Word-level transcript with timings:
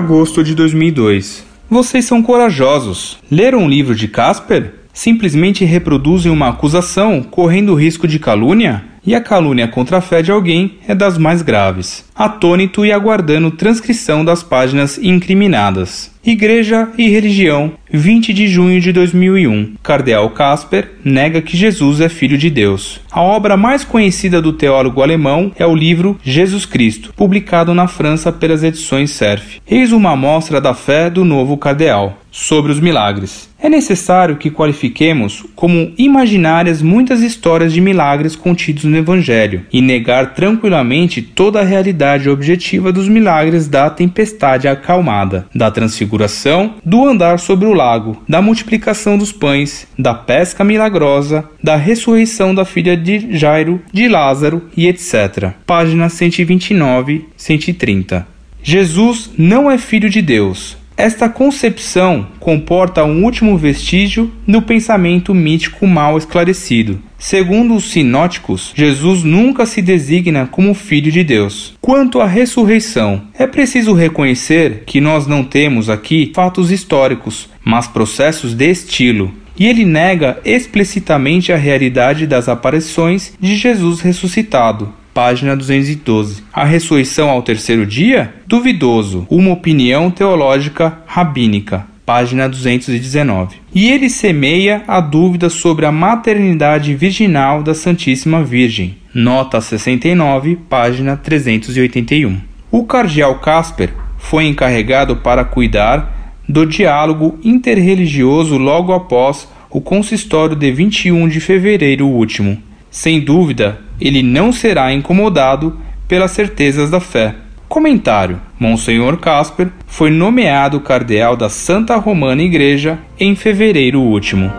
Agosto 0.00 0.42
de 0.42 0.54
2002. 0.54 1.44
Vocês 1.68 2.06
são 2.06 2.22
corajosos. 2.22 3.18
Leram 3.30 3.64
um 3.64 3.68
livro 3.68 3.94
de 3.94 4.08
Casper? 4.08 4.72
Simplesmente 4.94 5.62
reproduzem 5.62 6.32
uma 6.32 6.48
acusação 6.48 7.22
correndo 7.22 7.74
risco 7.74 8.08
de 8.08 8.18
calúnia? 8.18 8.82
E 9.04 9.14
a 9.14 9.20
calúnia 9.20 9.68
contra 9.68 9.98
a 9.98 10.00
fé 10.00 10.22
de 10.22 10.32
alguém 10.32 10.78
é 10.88 10.94
das 10.94 11.18
mais 11.18 11.42
graves. 11.42 12.02
Atônito 12.14 12.86
e 12.86 12.90
aguardando 12.90 13.50
transcrição 13.50 14.24
das 14.24 14.42
páginas 14.42 14.96
incriminadas. 14.96 16.09
Igreja 16.24 16.90
e 16.98 17.08
Religião, 17.08 17.72
20 17.90 18.34
de 18.34 18.46
junho 18.46 18.78
de 18.78 18.92
2001. 18.92 19.76
Cardeal 19.82 20.28
Casper 20.28 20.90
nega 21.02 21.40
que 21.40 21.56
Jesus 21.56 21.98
é 21.98 22.10
filho 22.10 22.36
de 22.36 22.50
Deus. 22.50 23.00
A 23.10 23.22
obra 23.22 23.56
mais 23.56 23.84
conhecida 23.84 24.42
do 24.42 24.52
teólogo 24.52 25.00
alemão 25.00 25.50
é 25.56 25.66
o 25.66 25.74
livro 25.74 26.18
Jesus 26.22 26.66
Cristo, 26.66 27.14
publicado 27.16 27.72
na 27.72 27.88
França 27.88 28.30
pelas 28.30 28.62
edições 28.62 29.12
Cerf. 29.12 29.62
Eis 29.66 29.92
uma 29.92 30.10
amostra 30.10 30.60
da 30.60 30.74
fé 30.74 31.08
do 31.08 31.24
novo 31.24 31.56
cardeal 31.56 32.18
sobre 32.30 32.70
os 32.70 32.78
milagres. 32.78 33.49
É 33.62 33.68
necessário 33.68 34.36
que 34.36 34.50
qualifiquemos 34.50 35.44
como 35.54 35.92
imaginárias 35.98 36.80
muitas 36.80 37.20
histórias 37.20 37.74
de 37.74 37.80
milagres 37.80 38.34
contidos 38.34 38.84
no 38.84 38.96
Evangelho 38.96 39.66
e 39.70 39.82
negar 39.82 40.34
tranquilamente 40.34 41.20
toda 41.20 41.60
a 41.60 41.64
realidade 41.64 42.30
objetiva 42.30 42.90
dos 42.90 43.06
milagres 43.06 43.68
da 43.68 43.90
tempestade 43.90 44.66
acalmada, 44.66 45.46
da 45.54 45.70
transfiguração, 45.70 46.76
do 46.82 47.06
andar 47.06 47.38
sobre 47.38 47.66
o 47.66 47.74
lago, 47.74 48.22
da 48.26 48.40
multiplicação 48.40 49.18
dos 49.18 49.30
pães, 49.30 49.86
da 49.98 50.14
pesca 50.14 50.64
milagrosa, 50.64 51.44
da 51.62 51.76
ressurreição 51.76 52.54
da 52.54 52.64
filha 52.64 52.96
de 52.96 53.36
Jairo, 53.36 53.82
de 53.92 54.08
Lázaro 54.08 54.70
e 54.74 54.86
etc. 54.86 55.52
Página 55.66 56.08
129, 56.08 57.26
130. 57.36 58.26
Jesus 58.62 59.30
não 59.36 59.70
é 59.70 59.76
filho 59.76 60.08
de 60.08 60.20
Deus, 60.20 60.79
esta 61.00 61.28
concepção 61.28 62.26
comporta 62.38 63.04
um 63.04 63.24
último 63.24 63.56
vestígio 63.56 64.30
no 64.46 64.60
pensamento 64.60 65.34
mítico 65.34 65.86
mal 65.86 66.18
esclarecido. 66.18 67.00
Segundo 67.18 67.74
os 67.74 67.90
sinóticos, 67.90 68.72
Jesus 68.74 69.24
nunca 69.24 69.66
se 69.66 69.80
designa 69.80 70.46
como 70.46 70.74
Filho 70.74 71.10
de 71.10 71.24
Deus. 71.24 71.74
Quanto 71.80 72.20
à 72.20 72.26
ressurreição, 72.26 73.22
é 73.38 73.46
preciso 73.46 73.92
reconhecer 73.92 74.84
que 74.86 75.00
nós 75.00 75.26
não 75.26 75.42
temos 75.42 75.88
aqui 75.88 76.32
fatos 76.34 76.70
históricos, 76.70 77.48
mas 77.64 77.86
processos 77.86 78.54
de 78.54 78.70
estilo, 78.70 79.32
e 79.58 79.66
ele 79.66 79.84
nega 79.84 80.38
explicitamente 80.44 81.52
a 81.52 81.56
realidade 81.56 82.26
das 82.26 82.48
aparições 82.48 83.34
de 83.38 83.54
Jesus 83.56 84.00
ressuscitado, 84.00 84.92
página 85.12 85.56
212. 85.56 86.42
A 86.52 86.64
ressurreição 86.64 87.30
ao 87.30 87.42
terceiro 87.42 87.86
dia? 87.86 88.34
Duvidoso. 88.46 89.26
Uma 89.28 89.52
opinião 89.52 90.10
teológica 90.10 90.98
rabínica. 91.06 91.86
Página 92.04 92.48
219. 92.48 93.56
E 93.74 93.88
ele 93.88 94.10
semeia 94.10 94.82
a 94.88 95.00
dúvida 95.00 95.48
sobre 95.48 95.86
a 95.86 95.92
maternidade 95.92 96.94
virginal 96.94 97.62
da 97.62 97.74
Santíssima 97.74 98.42
Virgem. 98.42 98.96
Nota 99.14 99.60
69, 99.60 100.56
página 100.68 101.16
381. 101.16 102.40
O 102.70 102.84
cardeal 102.84 103.38
Casper 103.38 103.90
foi 104.18 104.46
encarregado 104.46 105.16
para 105.16 105.44
cuidar 105.44 106.34
do 106.48 106.66
diálogo 106.66 107.38
interreligioso 107.44 108.58
logo 108.58 108.92
após 108.92 109.48
o 109.70 109.80
consistório 109.80 110.56
de 110.56 110.72
21 110.72 111.28
de 111.28 111.38
fevereiro 111.38 112.06
último. 112.08 112.58
Sem 112.90 113.20
dúvida, 113.20 113.78
ele 114.00 114.22
não 114.22 114.52
será 114.52 114.92
incomodado 114.92 115.78
pelas 116.08 116.32
certezas 116.32 116.90
da 116.90 116.98
fé. 116.98 117.36
Comentário: 117.68 118.40
Monsenhor 118.58 119.16
Casper 119.18 119.70
foi 119.86 120.10
nomeado 120.10 120.80
cardeal 120.80 121.36
da 121.36 121.48
Santa 121.48 121.96
Romana 121.96 122.42
Igreja 122.42 122.98
em 123.18 123.36
fevereiro 123.36 124.00
último. 124.00 124.50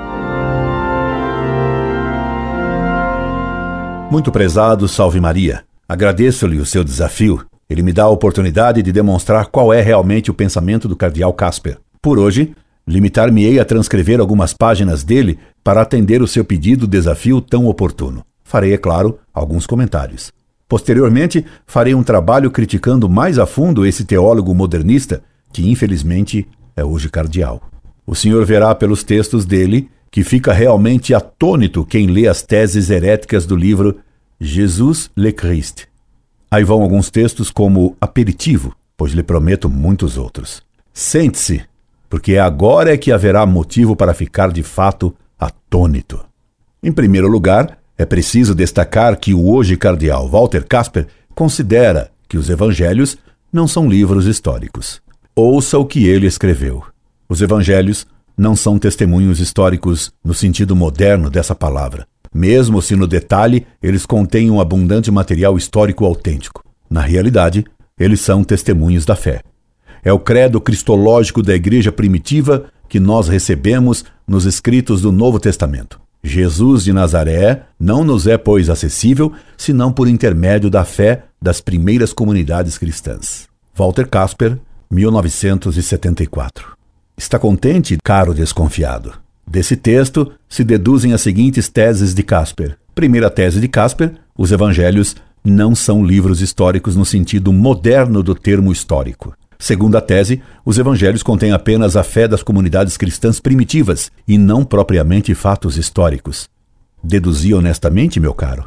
Muito 4.10 4.32
prezado, 4.32 4.88
salve 4.88 5.20
Maria. 5.20 5.64
Agradeço-lhe 5.88 6.58
o 6.58 6.66
seu 6.66 6.86
desafio. 6.86 7.46
Ele 7.70 7.82
me 7.82 7.92
dá 7.92 8.04
a 8.04 8.10
oportunidade 8.10 8.82
de 8.82 8.92
demonstrar 8.94 9.48
qual 9.48 9.74
é 9.74 9.82
realmente 9.82 10.32
o 10.32 10.34
pensamento 10.34 10.88
do 10.88 10.96
cardeal 10.96 11.34
Casper. 11.34 11.78
Por 12.02 12.18
hoje, 12.18 12.54
limitar-me-ei 12.88 13.60
a 13.60 13.66
transcrever 13.66 14.20
algumas 14.20 14.54
páginas 14.54 15.04
dele 15.04 15.38
para 15.64 15.82
atender 15.82 16.22
o 16.22 16.28
seu 16.28 16.44
pedido 16.44 16.88
desafio 16.88 17.42
tão 17.42 17.68
oportuno 17.68 18.24
farei, 18.52 18.74
é 18.74 18.78
claro, 18.78 19.18
alguns 19.34 19.66
comentários. 19.66 20.34
Posteriormente, 20.68 21.46
farei 21.66 21.96
um 21.96 22.04
trabalho 22.04 22.52
criticando 22.52 23.08
mais 23.08 23.40
a 23.40 23.46
fundo 23.46 23.86
esse 23.86 24.04
teólogo 24.04 24.54
modernista, 24.54 25.24
que 25.54 25.70
infelizmente 25.70 26.46
é 26.76 26.84
hoje 26.84 27.10
cardeal. 27.10 27.62
O 28.06 28.14
senhor 28.14 28.46
verá 28.46 28.76
pelos 28.76 29.06
textos 29.06 29.46
dele 29.46 29.90
que 30.10 30.22
fica 30.22 30.52
realmente 30.52 31.14
atônito 31.14 31.86
quem 31.86 32.08
lê 32.08 32.28
as 32.28 32.42
teses 32.42 32.90
heréticas 32.90 33.46
do 33.46 33.56
livro 33.56 34.00
Jesus 34.38 35.10
le 35.16 35.32
Christ. 35.32 35.86
Aí 36.50 36.66
vão 36.66 36.82
alguns 36.82 37.10
textos 37.10 37.50
como 37.50 37.96
aperitivo, 38.02 38.76
pois 38.98 39.14
lhe 39.14 39.24
prometo 39.24 39.70
muitos 39.70 40.18
outros. 40.18 40.62
Sente-se, 40.92 41.62
porque 42.10 42.38
agora 42.38 42.94
é 42.94 42.98
que 42.98 43.14
haverá 43.14 43.46
motivo 43.46 43.96
para 43.96 44.14
ficar 44.14 44.52
de 44.52 44.64
fato 44.64 45.16
atônito. 45.42 46.24
Em 46.84 46.92
primeiro 46.92 47.28
lugar, 47.28 47.80
é 47.98 48.06
preciso 48.06 48.54
destacar 48.54 49.18
que 49.18 49.34
o 49.34 49.52
hoje 49.52 49.76
cardeal 49.76 50.30
Walter 50.30 50.66
Casper 50.68 51.08
considera 51.34 52.12
que 52.30 52.38
os 52.38 52.50
evangelhos 52.50 53.18
não 53.52 53.68
são 53.68 53.90
livros 53.90 54.28
históricos. 54.28 55.02
Ouça 55.36 55.80
o 55.80 55.86
que 55.86 56.08
ele 56.08 56.28
escreveu. 56.28 56.84
Os 57.28 57.42
evangelhos 57.42 58.06
não 58.38 58.56
são 58.56 58.78
testemunhos 58.78 59.40
históricos 59.40 60.12
no 60.24 60.34
sentido 60.34 60.76
moderno 60.76 61.30
dessa 61.30 61.56
palavra, 61.56 62.08
mesmo 62.34 62.82
se 62.82 62.96
no 62.96 63.08
detalhe 63.08 63.66
eles 63.82 64.06
contêm 64.06 64.50
um 64.50 64.62
abundante 64.62 65.12
material 65.12 65.58
histórico 65.58 66.06
autêntico. 66.06 66.64
Na 66.90 67.02
realidade, 67.02 67.66
eles 68.00 68.22
são 68.22 68.44
testemunhos 68.44 69.06
da 69.06 69.16
fé. 69.16 69.42
É 70.04 70.12
o 70.12 70.20
credo 70.20 70.60
cristológico 70.60 71.44
da 71.44 71.54
igreja 71.54 71.92
primitiva 71.92 72.66
que 72.90 73.00
nós 73.00 73.28
recebemos 73.28 74.04
nos 74.32 74.46
escritos 74.46 75.02
do 75.02 75.12
Novo 75.12 75.42
Testamento. 75.42 76.00
Jesus 76.24 76.86
de 76.86 76.94
Nazaré 76.94 77.64
não 77.78 78.02
nos 78.02 78.28
é, 78.28 78.38
pois, 78.38 78.70
acessível 78.70 79.34
senão 79.58 79.92
por 79.92 80.08
intermédio 80.08 80.70
da 80.70 80.86
fé 80.86 81.26
das 81.42 81.60
primeiras 81.60 82.14
comunidades 82.14 82.78
cristãs. 82.78 83.50
Walter 83.76 84.08
Casper, 84.08 84.58
1974. 84.90 86.78
Está 87.18 87.38
contente, 87.38 87.98
caro 88.02 88.34
desconfiado? 88.34 89.14
Desse 89.46 89.76
texto 89.76 90.32
se 90.48 90.64
deduzem 90.64 91.12
as 91.12 91.20
seguintes 91.20 91.68
teses 91.68 92.14
de 92.14 92.24
Casper. 92.24 92.78
Primeira 92.96 93.30
tese 93.30 93.60
de 93.60 93.68
Casper: 93.68 94.14
os 94.38 94.54
evangelhos 94.54 95.14
não 95.44 95.76
são 95.76 96.06
livros 96.06 96.40
históricos 96.40 96.96
no 96.96 97.04
sentido 97.04 97.52
moderno 97.52 98.24
do 98.24 98.34
termo 98.34 98.72
histórico. 98.72 99.34
Segundo 99.62 99.96
a 99.96 100.02
tese, 100.02 100.42
os 100.66 100.80
evangelhos 100.80 101.22
contêm 101.22 101.52
apenas 101.52 101.96
a 101.96 102.02
fé 102.02 102.28
das 102.28 102.42
comunidades 102.42 102.98
cristãs 102.98 103.40
primitivas 103.40 104.12
e 104.28 104.36
não 104.36 104.64
propriamente 104.64 105.36
fatos 105.36 105.78
históricos. 105.78 106.50
Deduzi 107.04 107.54
honestamente, 107.54 108.20
meu 108.20 108.34
caro. 108.34 108.66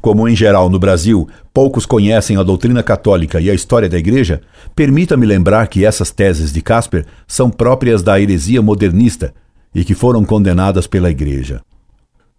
Como 0.00 0.28
em 0.28 0.36
geral 0.36 0.70
no 0.70 0.78
Brasil 0.78 1.28
poucos 1.52 1.84
conhecem 1.84 2.36
a 2.36 2.44
doutrina 2.44 2.84
católica 2.84 3.40
e 3.40 3.50
a 3.50 3.54
história 3.54 3.88
da 3.88 3.98
Igreja, 3.98 4.42
permita-me 4.76 5.26
lembrar 5.26 5.66
que 5.66 5.84
essas 5.84 6.12
teses 6.12 6.52
de 6.52 6.62
Casper 6.62 7.04
são 7.26 7.50
próprias 7.50 8.00
da 8.00 8.20
heresia 8.20 8.62
modernista 8.62 9.34
e 9.74 9.84
que 9.84 9.92
foram 9.92 10.24
condenadas 10.24 10.86
pela 10.86 11.10
Igreja. 11.10 11.62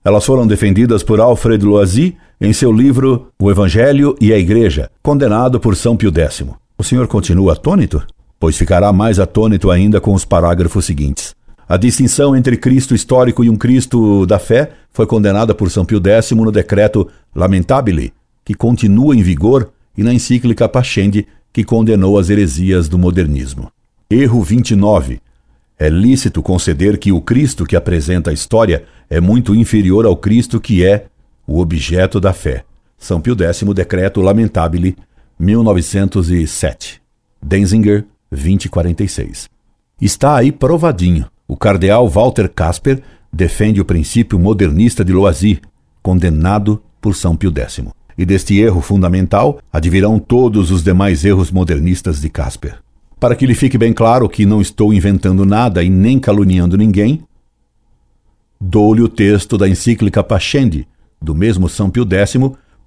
Elas 0.05 0.25
foram 0.25 0.47
defendidas 0.47 1.03
por 1.03 1.19
Alfred 1.19 1.65
Loisy 1.65 2.15
em 2.39 2.53
seu 2.53 2.71
livro 2.71 3.27
O 3.37 3.51
Evangelho 3.51 4.15
e 4.21 4.31
a 4.31 4.37
Igreja, 4.37 4.89
condenado 5.03 5.59
por 5.59 5.75
São 5.75 5.97
Pio 5.97 6.13
X. 6.17 6.45
O 6.77 6.83
senhor 6.83 7.07
continua 7.07 7.53
atônito? 7.53 8.05
Pois 8.39 8.55
ficará 8.55 8.93
mais 8.93 9.19
atônito 9.19 9.71
ainda 9.71 9.99
com 9.99 10.13
os 10.13 10.23
parágrafos 10.23 10.85
seguintes. 10.85 11.35
A 11.67 11.75
distinção 11.75 12.35
entre 12.35 12.55
Cristo 12.55 12.93
histórico 12.93 13.43
e 13.43 13.49
um 13.49 13.55
Cristo 13.55 14.27
da 14.27 14.37
fé 14.37 14.71
foi 14.91 15.07
condenada 15.07 15.55
por 15.55 15.71
São 15.71 15.83
Pio 15.83 15.99
X 15.99 16.31
no 16.31 16.51
decreto 16.51 17.09
Lamentabile, 17.35 18.13
que 18.45 18.53
continua 18.53 19.15
em 19.15 19.23
vigor, 19.23 19.71
e 19.97 20.03
na 20.03 20.13
encíclica 20.13 20.69
Pascendi, 20.69 21.25
que 21.51 21.63
condenou 21.63 22.19
as 22.19 22.29
heresias 22.29 22.87
do 22.87 22.99
modernismo. 22.99 23.71
Erro 24.07 24.43
29. 24.43 25.19
É 25.79 25.89
lícito 25.89 26.43
conceder 26.43 26.99
que 26.99 27.11
o 27.11 27.19
Cristo 27.19 27.65
que 27.65 27.75
apresenta 27.75 28.29
a 28.29 28.33
história 28.33 28.83
é 29.09 29.19
muito 29.19 29.55
inferior 29.55 30.05
ao 30.05 30.15
Cristo 30.15 30.59
que 30.61 30.85
é 30.85 31.07
o 31.47 31.59
objeto 31.59 32.19
da 32.19 32.33
fé. 32.33 32.63
São 32.99 33.19
Pio 33.19 33.35
X, 33.39 33.63
decreto 33.73 34.21
Lamentabile, 34.21 34.95
1907. 35.39 36.99
Denzinger, 37.41 38.05
2046. 38.31 39.49
Está 40.01 40.35
aí 40.35 40.51
provadinho. 40.51 41.27
O 41.47 41.55
cardeal 41.55 42.09
Walter 42.09 42.49
Casper 42.49 43.01
defende 43.31 43.79
o 43.79 43.85
princípio 43.85 44.39
modernista 44.39 45.05
de 45.05 45.13
Loisy, 45.13 45.61
condenado 46.01 46.81
por 46.99 47.15
São 47.15 47.35
Pio 47.35 47.53
X. 47.55 47.85
E 48.17 48.25
deste 48.25 48.59
erro 48.59 48.81
fundamental 48.81 49.59
advirão 49.71 50.17
todos 50.17 50.71
os 50.71 50.83
demais 50.83 51.23
erros 51.23 51.51
modernistas 51.51 52.19
de 52.19 52.29
Casper. 52.29 52.79
Para 53.19 53.35
que 53.35 53.45
lhe 53.45 53.53
fique 53.53 53.77
bem 53.77 53.93
claro 53.93 54.27
que 54.27 54.45
não 54.45 54.59
estou 54.59 54.91
inventando 54.91 55.45
nada 55.45 55.83
e 55.83 55.89
nem 55.89 56.19
caluniando 56.19 56.77
ninguém, 56.77 57.23
dou-lhe 58.59 59.03
o 59.03 59.07
texto 59.07 59.55
da 59.55 59.69
encíclica 59.69 60.23
Pascendi, 60.23 60.87
do 61.21 61.35
mesmo 61.35 61.69
São 61.69 61.89
Pio 61.89 62.07
X, 62.09 62.35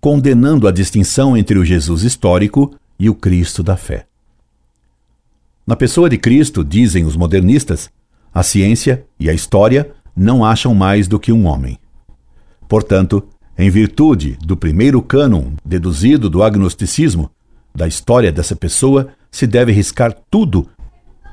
condenando 0.00 0.66
a 0.66 0.72
distinção 0.72 1.36
entre 1.36 1.58
o 1.58 1.64
Jesus 1.64 2.02
histórico 2.02 2.74
e 2.98 3.10
o 3.10 3.14
Cristo 3.14 3.62
da 3.62 3.76
fé. 3.76 4.06
Na 5.66 5.76
pessoa 5.76 6.08
de 6.08 6.16
Cristo, 6.16 6.64
dizem 6.64 7.04
os 7.04 7.16
modernistas, 7.16 7.90
a 8.32 8.42
ciência 8.42 9.04
e 9.18 9.28
a 9.28 9.34
história 9.34 9.92
não 10.16 10.44
acham 10.44 10.74
mais 10.74 11.06
do 11.06 11.18
que 11.18 11.32
um 11.32 11.46
homem. 11.46 11.78
Portanto, 12.68 13.22
em 13.58 13.68
virtude 13.68 14.38
do 14.42 14.56
primeiro 14.56 15.02
cânon 15.02 15.52
deduzido 15.64 16.30
do 16.30 16.42
agnosticismo, 16.42 17.30
da 17.74 17.86
história 17.86 18.32
dessa 18.32 18.56
pessoa, 18.56 19.08
se 19.30 19.46
deve 19.46 19.70
riscar 19.70 20.16
tudo 20.30 20.66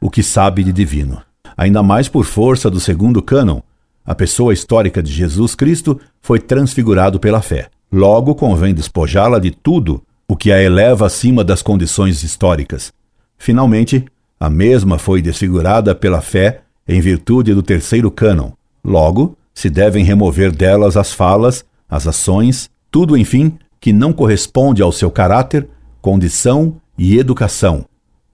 o 0.01 0.09
que 0.09 0.21
sabe 0.21 0.63
de 0.63 0.73
divino. 0.73 1.21
Ainda 1.55 1.81
mais 1.81 2.07
por 2.07 2.25
força 2.25 2.69
do 2.69 2.79
segundo 2.79 3.21
cânon, 3.21 3.61
a 4.05 4.13
pessoa 4.13 4.53
histórica 4.53 5.01
de 5.01 5.11
Jesus 5.11 5.55
Cristo 5.55 5.99
foi 6.21 6.39
transfigurado 6.39 7.19
pela 7.19 7.41
fé. 7.41 7.69
Logo, 7.91 8.35
convém 8.35 8.73
despojá-la 8.73 9.39
de 9.39 9.51
tudo 9.51 10.03
o 10.27 10.35
que 10.35 10.51
a 10.51 10.61
eleva 10.61 11.05
acima 11.05 11.43
das 11.43 11.61
condições 11.61 12.21
históricas. 12.21 12.91
Finalmente, 13.37 14.05
a 14.39 14.49
mesma 14.49 14.99
foi 14.99 15.21
desfigurada 15.21 15.95
pela 15.95 16.21
fé 16.21 16.61
em 16.87 16.99
virtude 16.99 17.53
do 17.53 17.63
terceiro 17.63 18.11
cânon. 18.11 18.51
Logo, 18.83 19.37
se 19.53 19.69
devem 19.69 20.03
remover 20.03 20.51
delas 20.51 20.97
as 20.97 21.13
falas, 21.13 21.65
as 21.89 22.07
ações, 22.07 22.69
tudo, 22.91 23.17
enfim, 23.17 23.57
que 23.79 23.93
não 23.93 24.11
corresponde 24.11 24.81
ao 24.81 24.91
seu 24.91 25.09
caráter, 25.09 25.67
condição 26.01 26.75
e 26.97 27.17
educação, 27.17 27.85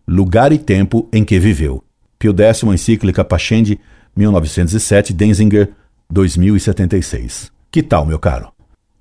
lugar 0.08 0.52
e 0.52 0.58
tempo 0.58 1.08
em 1.12 1.24
que 1.24 1.40
viveu. 1.40 1.84
Pio 2.18 2.34
X, 2.38 2.64
encíclica 2.64 3.24
Pascendi, 3.24 3.80
1907, 4.16 5.14
Denzinger, 5.14 5.72
2076. 6.10 7.52
Que 7.72 7.82
tal, 7.82 8.06
meu 8.06 8.20
caro? 8.20 8.53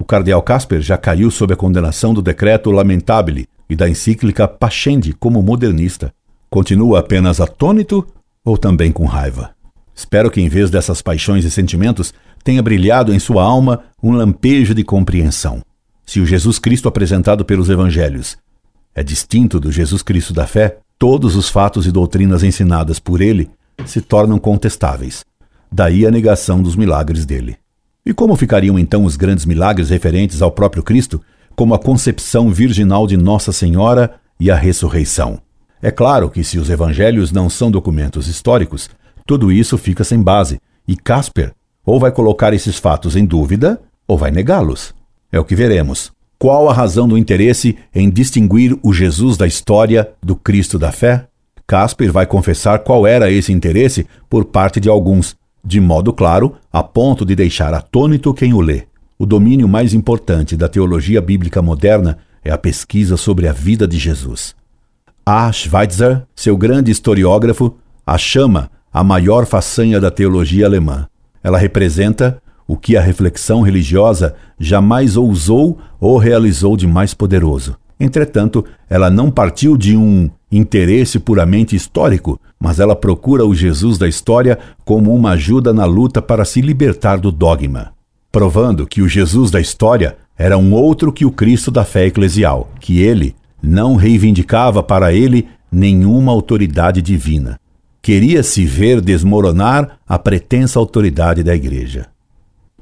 O 0.02 0.04
cardeal 0.04 0.42
Casper 0.42 0.82
já 0.82 0.98
caiu 0.98 1.30
sob 1.30 1.54
a 1.54 1.56
condenação 1.56 2.12
do 2.12 2.20
decreto 2.20 2.72
Lamentabile 2.72 3.46
e 3.70 3.76
da 3.76 3.88
encíclica 3.88 4.48
Pascendi 4.48 5.12
como 5.12 5.40
modernista. 5.40 6.12
Continua 6.50 6.98
apenas 6.98 7.40
atônito 7.40 8.04
ou 8.44 8.58
também 8.58 8.90
com 8.90 9.06
raiva? 9.06 9.54
Espero 9.94 10.28
que, 10.28 10.40
em 10.40 10.48
vez 10.48 10.70
dessas 10.70 11.00
paixões 11.00 11.44
e 11.44 11.52
sentimentos, 11.52 12.12
tenha 12.42 12.60
brilhado 12.60 13.14
em 13.14 13.20
sua 13.20 13.44
alma 13.44 13.84
um 14.02 14.10
lampejo 14.10 14.74
de 14.74 14.82
compreensão. 14.82 15.62
Se 16.04 16.18
o 16.18 16.26
Jesus 16.26 16.58
Cristo 16.58 16.88
apresentado 16.88 17.44
pelos 17.44 17.70
evangelhos 17.70 18.36
é 18.96 19.04
distinto 19.04 19.60
do 19.60 19.70
Jesus 19.70 20.02
Cristo 20.02 20.32
da 20.34 20.48
fé, 20.48 20.78
todos 20.98 21.36
os 21.36 21.48
fatos 21.48 21.86
e 21.86 21.92
doutrinas 21.92 22.42
ensinadas 22.42 22.98
por 22.98 23.20
ele 23.20 23.48
se 23.86 24.00
tornam 24.00 24.40
contestáveis. 24.40 25.24
Daí 25.70 26.04
a 26.04 26.10
negação 26.10 26.60
dos 26.60 26.74
milagres 26.74 27.24
dele. 27.24 27.61
E 28.04 28.12
como 28.12 28.34
ficariam 28.34 28.76
então 28.76 29.04
os 29.04 29.16
grandes 29.16 29.46
milagres 29.46 29.88
referentes 29.88 30.42
ao 30.42 30.50
próprio 30.50 30.82
Cristo, 30.82 31.22
como 31.54 31.72
a 31.72 31.78
concepção 31.78 32.50
virginal 32.50 33.06
de 33.06 33.16
Nossa 33.16 33.52
Senhora 33.52 34.14
e 34.40 34.50
a 34.50 34.56
ressurreição? 34.56 35.38
É 35.80 35.90
claro 35.90 36.28
que 36.28 36.42
se 36.42 36.58
os 36.58 36.68
evangelhos 36.68 37.30
não 37.30 37.48
são 37.48 37.70
documentos 37.70 38.26
históricos, 38.26 38.90
tudo 39.24 39.52
isso 39.52 39.78
fica 39.78 40.02
sem 40.02 40.20
base, 40.20 40.60
e 40.86 40.96
Casper 40.96 41.52
ou 41.86 42.00
vai 42.00 42.10
colocar 42.10 42.52
esses 42.52 42.76
fatos 42.76 43.14
em 43.14 43.24
dúvida 43.24 43.80
ou 44.06 44.18
vai 44.18 44.32
negá-los. 44.32 44.92
É 45.30 45.38
o 45.38 45.44
que 45.44 45.54
veremos. 45.54 46.10
Qual 46.38 46.68
a 46.68 46.74
razão 46.74 47.06
do 47.06 47.16
interesse 47.16 47.76
em 47.94 48.10
distinguir 48.10 48.76
o 48.82 48.92
Jesus 48.92 49.36
da 49.36 49.46
história 49.46 50.10
do 50.20 50.34
Cristo 50.34 50.76
da 50.76 50.90
fé? 50.90 51.28
Casper 51.68 52.10
vai 52.10 52.26
confessar 52.26 52.80
qual 52.80 53.06
era 53.06 53.30
esse 53.30 53.52
interesse 53.52 54.06
por 54.28 54.44
parte 54.44 54.80
de 54.80 54.88
alguns, 54.88 55.36
de 55.64 55.80
modo 55.80 56.12
claro, 56.12 56.54
a 56.72 56.82
ponto 56.82 57.24
de 57.24 57.34
deixar 57.34 57.72
atônito 57.72 58.34
quem 58.34 58.52
o 58.52 58.60
lê. 58.60 58.84
O 59.18 59.24
domínio 59.24 59.68
mais 59.68 59.94
importante 59.94 60.56
da 60.56 60.68
teologia 60.68 61.20
bíblica 61.20 61.62
moderna 61.62 62.18
é 62.44 62.50
a 62.50 62.58
pesquisa 62.58 63.16
sobre 63.16 63.46
a 63.46 63.52
vida 63.52 63.86
de 63.86 63.98
Jesus. 63.98 64.54
A. 65.24 65.52
Schweitzer, 65.52 66.22
seu 66.34 66.56
grande 66.56 66.90
historiógrafo, 66.90 67.76
a 68.04 68.18
chama 68.18 68.70
a 68.92 69.04
maior 69.04 69.46
façanha 69.46 70.00
da 70.00 70.10
teologia 70.10 70.66
alemã. 70.66 71.06
Ela 71.42 71.58
representa 71.58 72.42
o 72.66 72.76
que 72.76 72.96
a 72.96 73.00
reflexão 73.00 73.62
religiosa 73.62 74.34
jamais 74.58 75.16
ousou 75.16 75.78
ou 76.00 76.18
realizou 76.18 76.76
de 76.76 76.86
mais 76.86 77.14
poderoso. 77.14 77.76
Entretanto, 78.02 78.64
ela 78.90 79.08
não 79.08 79.30
partiu 79.30 79.76
de 79.76 79.96
um 79.96 80.28
interesse 80.50 81.20
puramente 81.20 81.76
histórico, 81.76 82.36
mas 82.58 82.80
ela 82.80 82.96
procura 82.96 83.46
o 83.46 83.54
Jesus 83.54 83.96
da 83.96 84.08
história 84.08 84.58
como 84.84 85.14
uma 85.14 85.30
ajuda 85.30 85.72
na 85.72 85.84
luta 85.84 86.20
para 86.20 86.44
se 86.44 86.60
libertar 86.60 87.20
do 87.20 87.30
dogma, 87.30 87.92
provando 88.32 88.88
que 88.88 89.00
o 89.00 89.08
Jesus 89.08 89.52
da 89.52 89.60
história 89.60 90.16
era 90.36 90.58
um 90.58 90.72
outro 90.72 91.12
que 91.12 91.24
o 91.24 91.30
Cristo 91.30 91.70
da 91.70 91.84
fé 91.84 92.06
eclesial, 92.06 92.68
que 92.80 93.00
ele 93.00 93.36
não 93.62 93.94
reivindicava 93.94 94.82
para 94.82 95.12
ele 95.12 95.46
nenhuma 95.70 96.32
autoridade 96.32 97.00
divina. 97.00 97.56
Queria 98.02 98.42
se 98.42 98.64
ver 98.64 99.00
desmoronar 99.00 100.00
a 100.08 100.18
pretensa 100.18 100.76
autoridade 100.80 101.44
da 101.44 101.54
Igreja. 101.54 102.08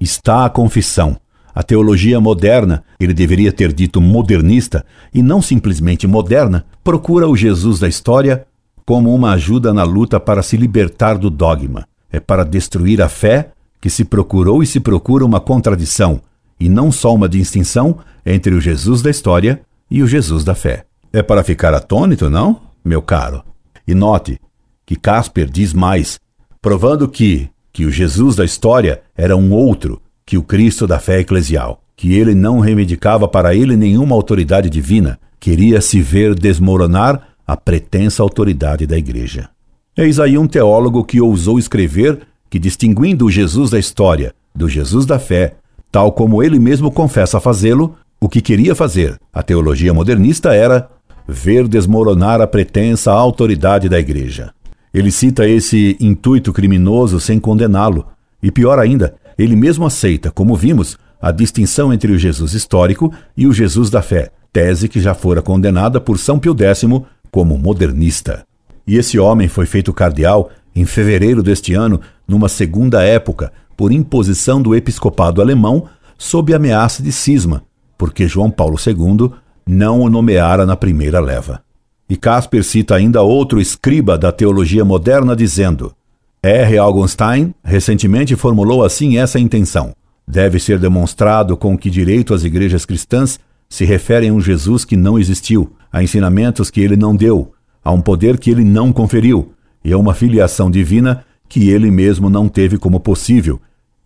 Está 0.01 0.47
a 0.47 0.49
confissão. 0.49 1.19
A 1.55 1.63
teologia 1.63 2.21
moderna, 2.21 2.85
ele 2.99 3.13
deveria 3.13 3.53
ter 3.53 3.73
dito 3.73 4.01
modernista, 4.01 4.85
e 5.13 5.23
não 5.23 5.43
simplesmente 5.43 6.07
moderna, 6.07 6.65
procura 6.85 7.29
o 7.29 7.37
Jesus 7.37 7.79
da 7.81 7.89
história 7.89 8.47
como 8.87 9.15
uma 9.15 9.33
ajuda 9.33 9.73
na 9.73 9.85
luta 9.85 10.19
para 10.19 10.43
se 10.43 10.57
libertar 10.57 11.19
do 11.19 11.31
dogma. 11.31 11.87
É 12.11 12.19
para 12.19 12.45
destruir 12.45 13.01
a 13.01 13.09
fé 13.09 13.53
que 13.81 13.89
se 13.89 14.05
procurou 14.05 14.63
e 14.63 14.67
se 14.67 14.81
procura 14.81 15.25
uma 15.25 15.41
contradição, 15.41 16.21
e 16.59 16.69
não 16.69 16.93
só 16.93 17.15
uma 17.15 17.29
distinção 17.29 17.99
entre 18.25 18.55
o 18.55 18.61
Jesus 18.61 19.01
da 19.03 19.11
história 19.11 19.61
e 19.91 20.03
o 20.03 20.09
Jesus 20.09 20.45
da 20.45 20.55
fé. 20.55 20.85
É 21.13 21.23
para 21.23 21.43
ficar 21.43 21.75
atônito, 21.75 22.29
não, 22.29 22.61
meu 22.85 23.03
caro? 23.03 23.43
E 23.87 23.95
note 23.95 24.39
que 24.85 24.97
Casper 24.97 25.49
diz 25.49 25.73
mais, 25.73 26.19
provando 26.61 27.09
que, 27.09 27.49
que 27.73 27.85
o 27.85 27.91
Jesus 27.91 28.37
da 28.37 28.45
história 28.45 29.03
era 29.17 29.37
um 29.37 29.53
outro 29.53 30.03
que 30.31 30.39
o 30.39 30.45
Cristo 30.45 30.87
da 30.87 31.01
fé 31.01 31.19
eclesial, 31.19 31.83
que 31.97 32.15
ele 32.15 32.37
não 32.37 32.61
reivindicava 32.61 33.27
para 33.27 33.53
ele 33.53 33.77
nenhuma 33.77 34.15
autoridade 34.15 34.71
divina, 34.71 35.19
queria 35.41 35.81
se 35.81 36.01
ver 36.01 36.37
desmoronar 36.37 37.31
a 37.45 37.57
pretensa 37.57 38.23
autoridade 38.23 38.87
da 38.87 38.97
Igreja. 38.97 39.49
Eis 39.97 40.21
aí 40.21 40.39
um 40.39 40.47
teólogo 40.47 41.03
que 41.03 41.21
ousou 41.21 41.59
escrever 41.59 42.21
que, 42.49 42.61
distinguindo 42.61 43.27
o 43.27 43.31
Jesus 43.31 43.71
da 43.71 43.79
história 43.81 44.33
do 44.55 44.69
Jesus 44.69 45.05
da 45.05 45.19
fé, 45.19 45.55
tal 45.91 46.13
como 46.13 46.45
ele 46.45 46.61
mesmo 46.61 46.93
confessa 46.93 47.41
fazê-lo, 47.41 47.97
o 48.21 48.29
que 48.29 48.41
queria 48.41 48.77
fazer, 48.77 49.19
a 49.33 49.43
teologia 49.43 49.93
modernista 49.93 50.55
era 50.55 50.89
ver 51.27 51.67
desmoronar 51.67 52.41
a 52.41 52.47
pretensa 52.47 53.11
autoridade 53.11 53.89
da 53.89 53.99
Igreja. 53.99 54.53
Ele 54.95 55.11
cita 55.11 55.49
esse 55.49 55.97
intuito 55.99 56.53
criminoso 56.53 57.19
sem 57.19 57.41
condená-lo, 57.41 58.07
e 58.41 58.53
pior 58.53 58.79
ainda, 58.79 59.17
ele 59.43 59.57
mesmo 59.57 59.87
aceita, 59.87 60.31
como 60.31 60.55
vimos, 60.55 60.99
a 61.21 61.31
distinção 61.31 61.93
entre 61.95 62.13
o 62.13 62.19
Jesus 62.19 62.53
histórico 62.53 63.11
e 63.35 63.47
o 63.47 63.53
Jesus 63.55 63.89
da 63.89 64.03
fé, 64.03 64.31
tese 64.53 64.87
que 64.87 65.01
já 65.01 65.15
fora 65.15 65.41
condenada 65.41 65.99
por 65.99 66.19
São 66.19 66.39
Pio 66.39 66.55
X 66.59 66.85
como 67.31 67.57
modernista. 67.57 68.45
E 68.87 68.99
esse 68.99 69.19
homem 69.19 69.49
foi 69.49 69.65
feito 69.65 69.95
cardeal 69.95 70.51
em 70.77 70.85
fevereiro 70.85 71.43
deste 71.43 71.73
ano, 71.73 72.03
numa 72.29 72.51
segunda 72.51 73.03
época, 73.03 73.51
por 73.79 73.91
imposição 73.91 74.61
do 74.61 74.75
episcopado 74.75 75.41
alemão, 75.41 75.87
sob 76.19 76.53
ameaça 76.53 77.03
de 77.03 77.11
cisma, 77.11 77.63
porque 77.97 78.29
João 78.29 78.51
Paulo 78.51 78.77
II 78.79 79.31
não 79.67 80.01
o 80.01 80.11
nomeara 80.11 80.67
na 80.67 80.77
primeira 80.77 81.19
leva. 81.19 81.63
E 82.11 82.17
Casper 82.17 82.63
cita 82.63 82.95
ainda 82.95 83.23
outro 83.23 83.59
escriba 83.59 84.19
da 84.19 84.31
teologia 84.31 84.85
moderna 84.85 85.35
dizendo: 85.35 85.95
R. 86.43 86.79
Augenstein 86.79 87.55
recentemente 87.63 88.35
formulou 88.35 88.83
assim 88.83 89.19
essa 89.19 89.39
intenção. 89.39 89.95
Deve 90.27 90.59
ser 90.59 90.79
demonstrado 90.79 91.55
com 91.55 91.77
que 91.77 91.91
direito 91.91 92.33
as 92.33 92.45
igrejas 92.45 92.87
cristãs 92.87 93.39
se 93.69 93.85
referem 93.85 94.31
a 94.31 94.33
um 94.33 94.41
Jesus 94.41 94.85
que 94.87 94.97
não 94.97 95.19
existiu, 95.19 95.73
a 95.93 96.03
ensinamentos 96.03 96.71
que 96.71 96.81
ele 96.81 96.97
não 96.97 97.15
deu, 97.15 97.53
a 97.85 97.93
um 97.93 98.01
poder 98.01 98.39
que 98.39 98.51
ele 98.51 98.65
não 98.65 98.91
conferiu 98.91 99.53
e 99.85 99.93
a 99.93 99.99
uma 99.99 100.15
filiação 100.15 100.71
divina 100.71 101.25
que 101.47 101.69
ele 101.69 101.91
mesmo 101.91 102.31
não 102.31 102.49
teve 102.49 102.79
como 102.79 103.01
possível 103.01 103.61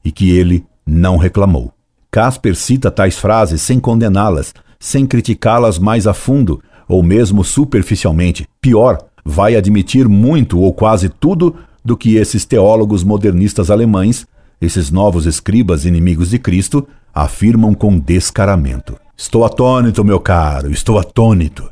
e 0.04 0.10
que 0.10 0.30
ele 0.30 0.64
não 0.84 1.16
reclamou. 1.16 1.72
Casper 2.10 2.56
cita 2.56 2.90
tais 2.90 3.16
frases 3.16 3.62
sem 3.62 3.78
condená-las, 3.78 4.52
sem 4.80 5.06
criticá-las 5.06 5.78
mais 5.78 6.04
a 6.04 6.12
fundo 6.12 6.60
ou 6.88 7.00
mesmo 7.00 7.44
superficialmente. 7.44 8.48
Pior, 8.60 8.98
vai 9.24 9.54
admitir 9.54 10.08
muito 10.08 10.58
ou 10.58 10.72
quase 10.72 11.08
tudo 11.08 11.54
do 11.84 11.96
que 11.96 12.16
esses 12.16 12.44
teólogos 12.44 13.04
modernistas 13.04 13.70
alemães, 13.70 14.26
esses 14.60 14.90
novos 14.90 15.26
escribas 15.26 15.84
inimigos 15.84 16.30
de 16.30 16.38
Cristo, 16.38 16.86
afirmam 17.12 17.74
com 17.74 17.98
descaramento. 17.98 18.96
Estou 19.16 19.44
atônito, 19.44 20.04
meu 20.04 20.18
caro, 20.18 20.70
estou 20.70 20.98
atônito. 20.98 21.70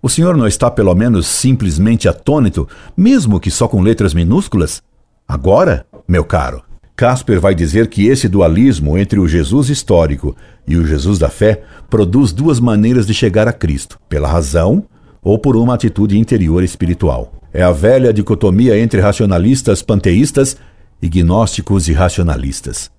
O 0.00 0.08
senhor 0.08 0.36
não 0.36 0.46
está 0.46 0.70
pelo 0.70 0.94
menos 0.94 1.26
simplesmente 1.26 2.08
atônito, 2.08 2.68
mesmo 2.96 3.40
que 3.40 3.50
só 3.50 3.66
com 3.66 3.82
letras 3.82 4.14
minúsculas? 4.14 4.80
Agora, 5.26 5.84
meu 6.06 6.24
caro, 6.24 6.62
Casper 6.98 7.40
vai 7.40 7.54
dizer 7.54 7.88
que 7.88 8.06
esse 8.06 8.28
dualismo 8.28 8.96
entre 8.96 9.20
o 9.20 9.28
Jesus 9.28 9.68
histórico 9.68 10.36
e 10.66 10.76
o 10.76 10.86
Jesus 10.86 11.18
da 11.18 11.28
fé 11.28 11.62
produz 11.90 12.32
duas 12.32 12.58
maneiras 12.58 13.06
de 13.06 13.14
chegar 13.14 13.46
a 13.46 13.52
Cristo: 13.52 14.00
pela 14.08 14.26
razão 14.28 14.84
ou 15.22 15.38
por 15.38 15.56
uma 15.56 15.74
atitude 15.74 16.18
interior 16.18 16.62
espiritual. 16.62 17.37
É 17.52 17.62
a 17.62 17.72
velha 17.72 18.12
dicotomia 18.12 18.78
entre 18.78 19.00
racionalistas 19.00 19.82
panteístas 19.82 20.56
e 21.00 21.08
gnósticos 21.08 21.88
e 21.88 21.92
racionalistas. 21.92 22.90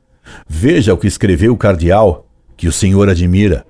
Veja 0.48 0.94
o 0.94 0.98
que 0.98 1.08
escreveu 1.08 1.53
o 1.53 1.58
cardeal, 1.58 2.27
que 2.58 2.68
o 2.68 2.72
senhor 2.72 3.10
admira. 3.10 3.65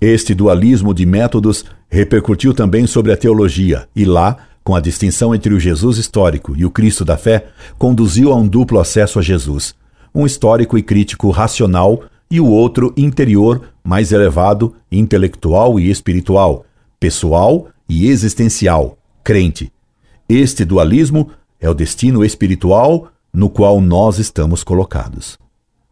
Este 0.00 0.34
dualismo 0.34 0.94
de 0.94 1.04
métodos 1.04 1.64
repercutiu 1.88 2.54
também 2.54 2.86
sobre 2.86 3.12
a 3.12 3.16
teologia, 3.16 3.88
e 3.94 4.04
lá, 4.04 4.36
com 4.62 4.74
a 4.74 4.80
distinção 4.80 5.34
entre 5.34 5.52
o 5.52 5.60
Jesus 5.60 5.98
histórico 5.98 6.54
e 6.56 6.64
o 6.64 6.70
Cristo 6.70 7.04
da 7.04 7.16
fé, 7.16 7.46
conduziu 7.76 8.32
a 8.32 8.36
um 8.36 8.46
duplo 8.46 8.78
acesso 8.78 9.18
a 9.18 9.22
Jesus, 9.22 9.74
um 10.14 10.24
histórico 10.24 10.78
e 10.78 10.82
crítico 10.82 11.30
racional 11.30 12.02
e 12.30 12.40
o 12.40 12.46
outro 12.46 12.94
interior, 12.96 13.62
mais 13.82 14.12
elevado, 14.12 14.74
intelectual 14.90 15.80
e 15.80 15.90
espiritual, 15.90 16.64
pessoal 16.98 17.68
e 17.88 18.08
existencial, 18.08 18.96
crente. 19.24 19.72
Este 20.32 20.64
dualismo 20.64 21.28
é 21.60 21.68
o 21.68 21.74
destino 21.74 22.24
espiritual 22.24 23.08
no 23.34 23.50
qual 23.50 23.80
nós 23.80 24.20
estamos 24.20 24.62
colocados. 24.62 25.36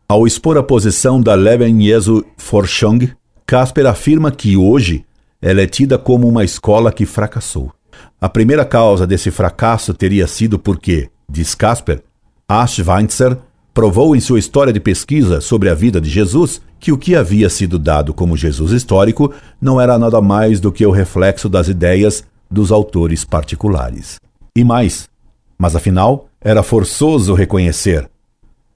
Ao 0.09 0.29
expor 0.29 0.57
a 0.57 0.63
posição 0.63 1.21
da 1.21 1.35
Leben 1.35 1.83
Jesu 1.83 2.25
Forschung, 2.37 3.11
Casper 3.45 3.87
afirma 3.87 4.31
que 4.31 4.57
hoje 4.57 5.05
ela 5.43 5.61
é 5.61 5.67
tida 5.67 5.99
como 5.99 6.29
uma 6.29 6.45
escola 6.45 6.93
que 6.93 7.05
fracassou. 7.05 7.73
A 8.21 8.29
primeira 8.29 8.65
causa 8.65 9.09
desse 9.09 9.33
fracasso 9.33 9.93
teria 9.93 10.29
sido 10.29 10.57
porque, 10.57 11.11
diz 11.29 11.57
Casper, 11.57 12.01
Aschweitzer 12.49 13.37
provou 13.75 14.15
em 14.15 14.21
sua 14.21 14.39
história 14.39 14.73
de 14.73 14.79
pesquisa 14.79 15.41
sobre 15.41 15.69
a 15.69 15.75
vida 15.75 16.01
de 16.01 16.09
Jesus 16.09 16.63
que 16.79 16.93
o 16.93 16.97
que 16.97 17.17
havia 17.17 17.51
sido 17.51 17.77
dado 17.77 18.15
como 18.15 18.37
Jesus 18.37 18.71
histórico 18.71 19.35
não 19.61 19.81
era 19.81 19.99
nada 19.99 20.21
mais 20.21 20.61
do 20.61 20.71
que 20.71 20.87
o 20.87 20.93
reflexo 20.93 21.49
das 21.49 21.67
ideias 21.67 22.25
dos 22.49 22.71
autores 22.71 23.25
particulares. 23.25 24.17
E 24.59 24.65
mais, 24.65 25.09
mas 25.57 25.77
afinal, 25.77 26.29
era 26.41 26.65
forçoso 26.65 27.33
reconhecer 27.33 28.11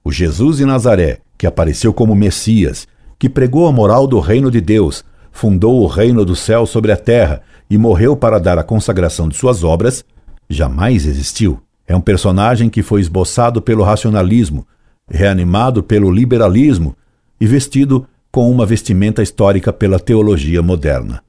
o 0.01 0.13
Jesus 0.13 0.55
de 0.55 0.65
Nazaré, 0.65 1.19
que 1.37 1.45
apareceu 1.45 1.93
como 1.93 2.15
Messias, 2.15 2.87
que 3.19 3.27
pregou 3.27 3.67
a 3.67 3.71
moral 3.73 4.07
do 4.07 4.17
reino 4.21 4.49
de 4.49 4.61
Deus, 4.61 5.03
fundou 5.29 5.83
o 5.83 5.85
reino 5.85 6.23
do 6.23 6.37
céu 6.37 6.65
sobre 6.65 6.93
a 6.93 6.95
terra 6.95 7.41
e 7.69 7.77
morreu 7.77 8.15
para 8.15 8.39
dar 8.39 8.57
a 8.57 8.63
consagração 8.63 9.27
de 9.27 9.35
suas 9.35 9.61
obras, 9.61 10.05
jamais 10.47 11.05
existiu. 11.05 11.61
É 11.85 11.93
um 11.93 11.99
personagem 11.99 12.69
que 12.69 12.81
foi 12.81 13.01
esboçado 13.01 13.61
pelo 13.61 13.83
racionalismo, 13.83 14.65
reanimado 15.09 15.83
pelo 15.83 16.09
liberalismo 16.09 16.95
e 17.41 17.45
vestido 17.45 18.07
com 18.31 18.49
uma 18.49 18.65
vestimenta 18.65 19.21
histórica 19.21 19.73
pela 19.73 19.99
teologia 19.99 20.61
moderna. 20.61 21.21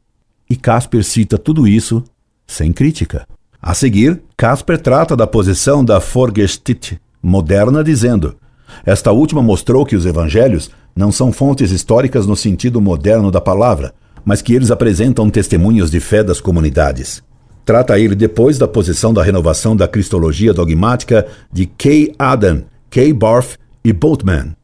E 0.48 0.54
Casper 0.54 1.02
cita 1.02 1.36
tudo 1.36 1.66
isso 1.66 2.04
sem 2.46 2.72
crítica. 2.72 3.26
A 3.66 3.72
seguir, 3.72 4.20
Casper 4.36 4.78
trata 4.78 5.16
da 5.16 5.26
posição 5.26 5.82
da 5.82 5.98
Vorgeschichte 5.98 7.00
moderna, 7.22 7.82
dizendo: 7.82 8.36
Esta 8.84 9.10
última 9.10 9.42
mostrou 9.42 9.86
que 9.86 9.96
os 9.96 10.04
evangelhos 10.04 10.70
não 10.94 11.10
são 11.10 11.32
fontes 11.32 11.70
históricas 11.70 12.26
no 12.26 12.36
sentido 12.36 12.78
moderno 12.78 13.30
da 13.30 13.40
palavra, 13.40 13.94
mas 14.22 14.42
que 14.42 14.52
eles 14.52 14.70
apresentam 14.70 15.30
testemunhos 15.30 15.90
de 15.90 15.98
fé 15.98 16.22
das 16.22 16.42
comunidades. 16.42 17.22
Trata 17.64 17.98
ele 17.98 18.14
depois 18.14 18.58
da 18.58 18.68
posição 18.68 19.14
da 19.14 19.22
renovação 19.22 19.74
da 19.74 19.88
cristologia 19.88 20.52
dogmática 20.52 21.26
de 21.50 21.64
K. 21.64 22.14
Adam, 22.18 22.64
K. 22.90 23.14
Barth 23.14 23.56
e 23.82 23.94
Boltman. 23.94 24.54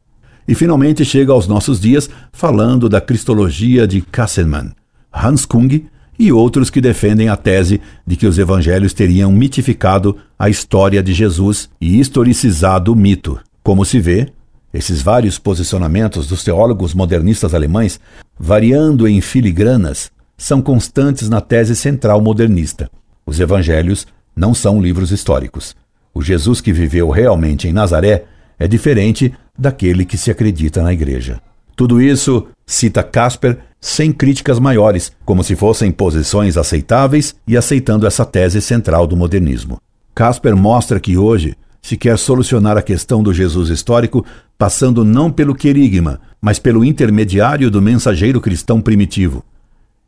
E 0.47 0.53
finalmente 0.53 1.03
chega 1.03 1.33
aos 1.33 1.47
nossos 1.47 1.79
dias 1.81 2.07
falando 2.31 2.87
da 2.87 3.01
cristologia 3.01 3.87
de 3.87 4.01
Kasselmann, 4.01 4.73
Hans 5.11 5.43
Kung 5.43 5.89
e 6.21 6.31
outros 6.31 6.69
que 6.69 6.79
defendem 6.79 7.29
a 7.29 7.35
tese 7.35 7.81
de 8.05 8.15
que 8.15 8.27
os 8.27 8.37
evangelhos 8.37 8.93
teriam 8.93 9.31
mitificado 9.31 10.15
a 10.37 10.51
história 10.51 11.01
de 11.01 11.13
Jesus 11.13 11.67
e 11.81 11.99
historicizado 11.99 12.93
o 12.93 12.95
mito. 12.95 13.39
Como 13.63 13.83
se 13.83 13.99
vê, 13.99 14.31
esses 14.71 15.01
vários 15.01 15.39
posicionamentos 15.39 16.27
dos 16.27 16.43
teólogos 16.43 16.93
modernistas 16.93 17.55
alemães, 17.55 17.99
variando 18.39 19.07
em 19.07 19.19
filigranas, 19.19 20.11
são 20.37 20.61
constantes 20.61 21.27
na 21.27 21.41
tese 21.41 21.75
central 21.75 22.21
modernista. 22.21 22.87
Os 23.25 23.39
evangelhos 23.39 24.05
não 24.35 24.53
são 24.53 24.79
livros 24.79 25.11
históricos. 25.11 25.75
O 26.13 26.21
Jesus 26.21 26.61
que 26.61 26.71
viveu 26.71 27.09
realmente 27.09 27.67
em 27.67 27.73
Nazaré 27.73 28.25
é 28.59 28.67
diferente 28.67 29.33
daquele 29.57 30.05
que 30.05 30.19
se 30.19 30.29
acredita 30.29 30.83
na 30.83 30.93
igreja. 30.93 31.41
Tudo 31.75 31.99
isso, 31.99 32.45
cita 32.63 33.01
Casper, 33.01 33.57
sem 33.81 34.11
críticas 34.11 34.59
maiores, 34.59 35.11
como 35.25 35.43
se 35.43 35.55
fossem 35.55 35.91
posições 35.91 36.55
aceitáveis 36.55 37.35
e 37.47 37.57
aceitando 37.57 38.05
essa 38.05 38.23
tese 38.23 38.61
central 38.61 39.07
do 39.07 39.17
modernismo. 39.17 39.79
Casper 40.13 40.55
mostra 40.55 40.99
que 40.99 41.17
hoje 41.17 41.57
se 41.81 41.97
quer 41.97 42.17
solucionar 42.19 42.77
a 42.77 42.81
questão 42.81 43.23
do 43.23 43.33
Jesus 43.33 43.69
histórico 43.69 44.23
passando 44.57 45.03
não 45.03 45.31
pelo 45.31 45.55
querigma, 45.55 46.21
mas 46.39 46.59
pelo 46.59 46.85
intermediário 46.85 47.71
do 47.71 47.81
mensageiro 47.81 48.39
cristão 48.39 48.79
primitivo. 48.79 49.43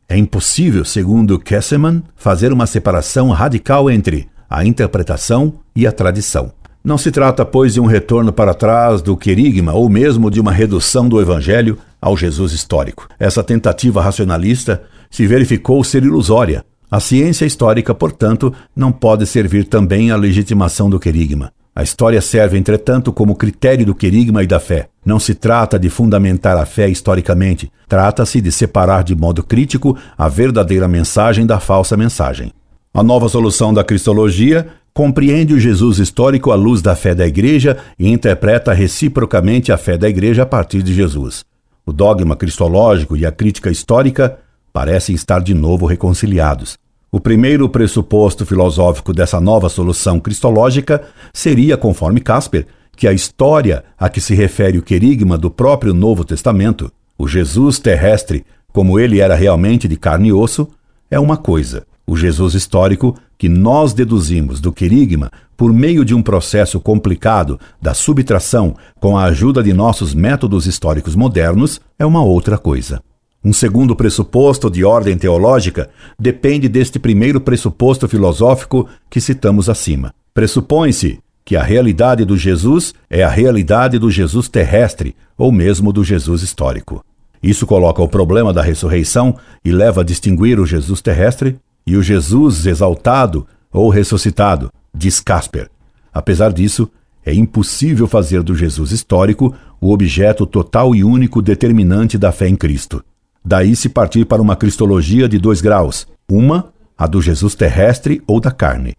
É 0.08 0.16
impossível, 0.16 0.84
segundo 0.84 1.38
Kesseman, 1.38 2.02
fazer 2.14 2.52
uma 2.52 2.66
separação 2.66 3.30
radical 3.30 3.90
entre 3.90 4.28
a 4.48 4.64
interpretação 4.64 5.54
e 5.74 5.86
a 5.86 5.90
tradição. 5.90 6.52
Não 6.84 6.98
se 6.98 7.10
trata, 7.10 7.46
pois, 7.46 7.72
de 7.72 7.80
um 7.80 7.86
retorno 7.86 8.30
para 8.30 8.52
trás 8.52 9.00
do 9.00 9.16
querigma 9.16 9.72
ou 9.72 9.88
mesmo 9.88 10.30
de 10.30 10.38
uma 10.38 10.52
redução 10.52 11.08
do 11.08 11.18
evangelho 11.18 11.78
ao 11.98 12.14
Jesus 12.14 12.52
histórico. 12.52 13.08
Essa 13.18 13.42
tentativa 13.42 14.02
racionalista 14.02 14.82
se 15.10 15.26
verificou 15.26 15.82
ser 15.82 16.04
ilusória. 16.04 16.62
A 16.90 17.00
ciência 17.00 17.46
histórica, 17.46 17.94
portanto, 17.94 18.52
não 18.76 18.92
pode 18.92 19.24
servir 19.24 19.64
também 19.64 20.10
à 20.10 20.16
legitimação 20.16 20.90
do 20.90 21.00
querigma. 21.00 21.50
A 21.74 21.82
história 21.82 22.20
serve, 22.20 22.58
entretanto, 22.58 23.14
como 23.14 23.34
critério 23.34 23.86
do 23.86 23.94
querigma 23.94 24.42
e 24.42 24.46
da 24.46 24.60
fé. 24.60 24.88
Não 25.06 25.18
se 25.18 25.34
trata 25.34 25.78
de 25.78 25.88
fundamentar 25.88 26.58
a 26.58 26.66
fé 26.66 26.86
historicamente, 26.86 27.72
trata-se 27.88 28.42
de 28.42 28.52
separar 28.52 29.02
de 29.02 29.16
modo 29.16 29.42
crítico 29.42 29.96
a 30.18 30.28
verdadeira 30.28 30.86
mensagem 30.86 31.46
da 31.46 31.58
falsa 31.58 31.96
mensagem. 31.96 32.52
A 32.92 33.02
nova 33.02 33.28
solução 33.28 33.72
da 33.72 33.82
cristologia 33.82 34.68
compreende 34.94 35.52
o 35.52 35.58
Jesus 35.58 35.98
histórico 35.98 36.52
à 36.52 36.54
luz 36.54 36.80
da 36.80 36.94
fé 36.94 37.16
da 37.16 37.26
Igreja 37.26 37.76
e 37.98 38.08
interpreta 38.08 38.72
reciprocamente 38.72 39.72
a 39.72 39.76
fé 39.76 39.98
da 39.98 40.08
Igreja 40.08 40.44
a 40.44 40.46
partir 40.46 40.84
de 40.84 40.94
Jesus. 40.94 41.44
O 41.84 41.92
dogma 41.92 42.36
cristológico 42.36 43.16
e 43.16 43.26
a 43.26 43.32
crítica 43.32 43.72
histórica 43.72 44.38
parecem 44.72 45.12
estar 45.14 45.40
de 45.40 45.52
novo 45.52 45.84
reconciliados. 45.84 46.78
O 47.10 47.18
primeiro 47.20 47.68
pressuposto 47.68 48.46
filosófico 48.46 49.12
dessa 49.12 49.40
nova 49.40 49.68
solução 49.68 50.20
cristológica 50.20 51.02
seria, 51.32 51.76
conforme 51.76 52.20
Casper, 52.20 52.66
que 52.96 53.08
a 53.08 53.12
história 53.12 53.84
a 53.98 54.08
que 54.08 54.20
se 54.20 54.34
refere 54.34 54.78
o 54.78 54.82
querigma 54.82 55.36
do 55.36 55.50
próprio 55.50 55.92
Novo 55.92 56.24
Testamento, 56.24 56.90
o 57.18 57.26
Jesus 57.26 57.80
terrestre, 57.80 58.44
como 58.72 58.98
ele 58.98 59.20
era 59.20 59.34
realmente 59.34 59.88
de 59.88 59.96
carne 59.96 60.28
e 60.28 60.32
osso, 60.32 60.68
é 61.10 61.18
uma 61.18 61.36
coisa. 61.36 61.84
O 62.06 62.16
Jesus 62.16 62.54
histórico 62.54 63.16
que 63.38 63.48
nós 63.48 63.94
deduzimos 63.94 64.60
do 64.60 64.72
querigma 64.72 65.30
por 65.56 65.72
meio 65.72 66.04
de 66.04 66.14
um 66.14 66.22
processo 66.22 66.78
complicado 66.78 67.58
da 67.80 67.94
subtração 67.94 68.76
com 69.00 69.16
a 69.16 69.24
ajuda 69.24 69.62
de 69.62 69.72
nossos 69.72 70.14
métodos 70.14 70.66
históricos 70.66 71.14
modernos 71.14 71.80
é 71.98 72.04
uma 72.04 72.22
outra 72.22 72.58
coisa. 72.58 73.02
Um 73.42 73.52
segundo 73.52 73.94
pressuposto 73.94 74.70
de 74.70 74.84
ordem 74.84 75.16
teológica 75.16 75.90
depende 76.18 76.68
deste 76.68 76.98
primeiro 76.98 77.40
pressuposto 77.40 78.08
filosófico 78.08 78.88
que 79.10 79.20
citamos 79.20 79.68
acima. 79.68 80.14
Pressupõe-se 80.32 81.18
que 81.44 81.56
a 81.56 81.62
realidade 81.62 82.24
do 82.24 82.36
Jesus 82.36 82.94
é 83.08 83.22
a 83.22 83.28
realidade 83.28 83.98
do 83.98 84.10
Jesus 84.10 84.48
terrestre 84.48 85.14
ou 85.36 85.52
mesmo 85.52 85.92
do 85.92 86.02
Jesus 86.02 86.42
histórico. 86.42 87.04
Isso 87.42 87.66
coloca 87.66 88.02
o 88.02 88.08
problema 88.08 88.52
da 88.52 88.62
ressurreição 88.62 89.36
e 89.62 89.70
leva 89.70 90.00
a 90.00 90.04
distinguir 90.04 90.58
o 90.58 90.64
Jesus 90.64 91.02
terrestre 91.02 91.58
e 91.86 91.96
o 91.96 92.02
Jesus 92.02 92.66
exaltado 92.66 93.46
ou 93.72 93.88
ressuscitado, 93.90 94.70
diz 94.94 95.20
Casper. 95.20 95.68
Apesar 96.12 96.52
disso, 96.52 96.88
é 97.24 97.34
impossível 97.34 98.06
fazer 98.06 98.42
do 98.42 98.54
Jesus 98.54 98.90
histórico 98.90 99.54
o 99.80 99.92
objeto 99.92 100.46
total 100.46 100.94
e 100.94 101.02
único 101.02 101.42
determinante 101.42 102.16
da 102.16 102.30
fé 102.30 102.48
em 102.48 102.56
Cristo. 102.56 103.02
Daí 103.44 103.74
se 103.74 103.88
partir 103.88 104.24
para 104.24 104.40
uma 104.40 104.56
cristologia 104.56 105.28
de 105.28 105.38
dois 105.38 105.60
graus: 105.60 106.06
uma, 106.30 106.72
a 106.96 107.06
do 107.06 107.20
Jesus 107.20 107.54
terrestre 107.54 108.22
ou 108.26 108.40
da 108.40 108.50
carne, 108.50 108.94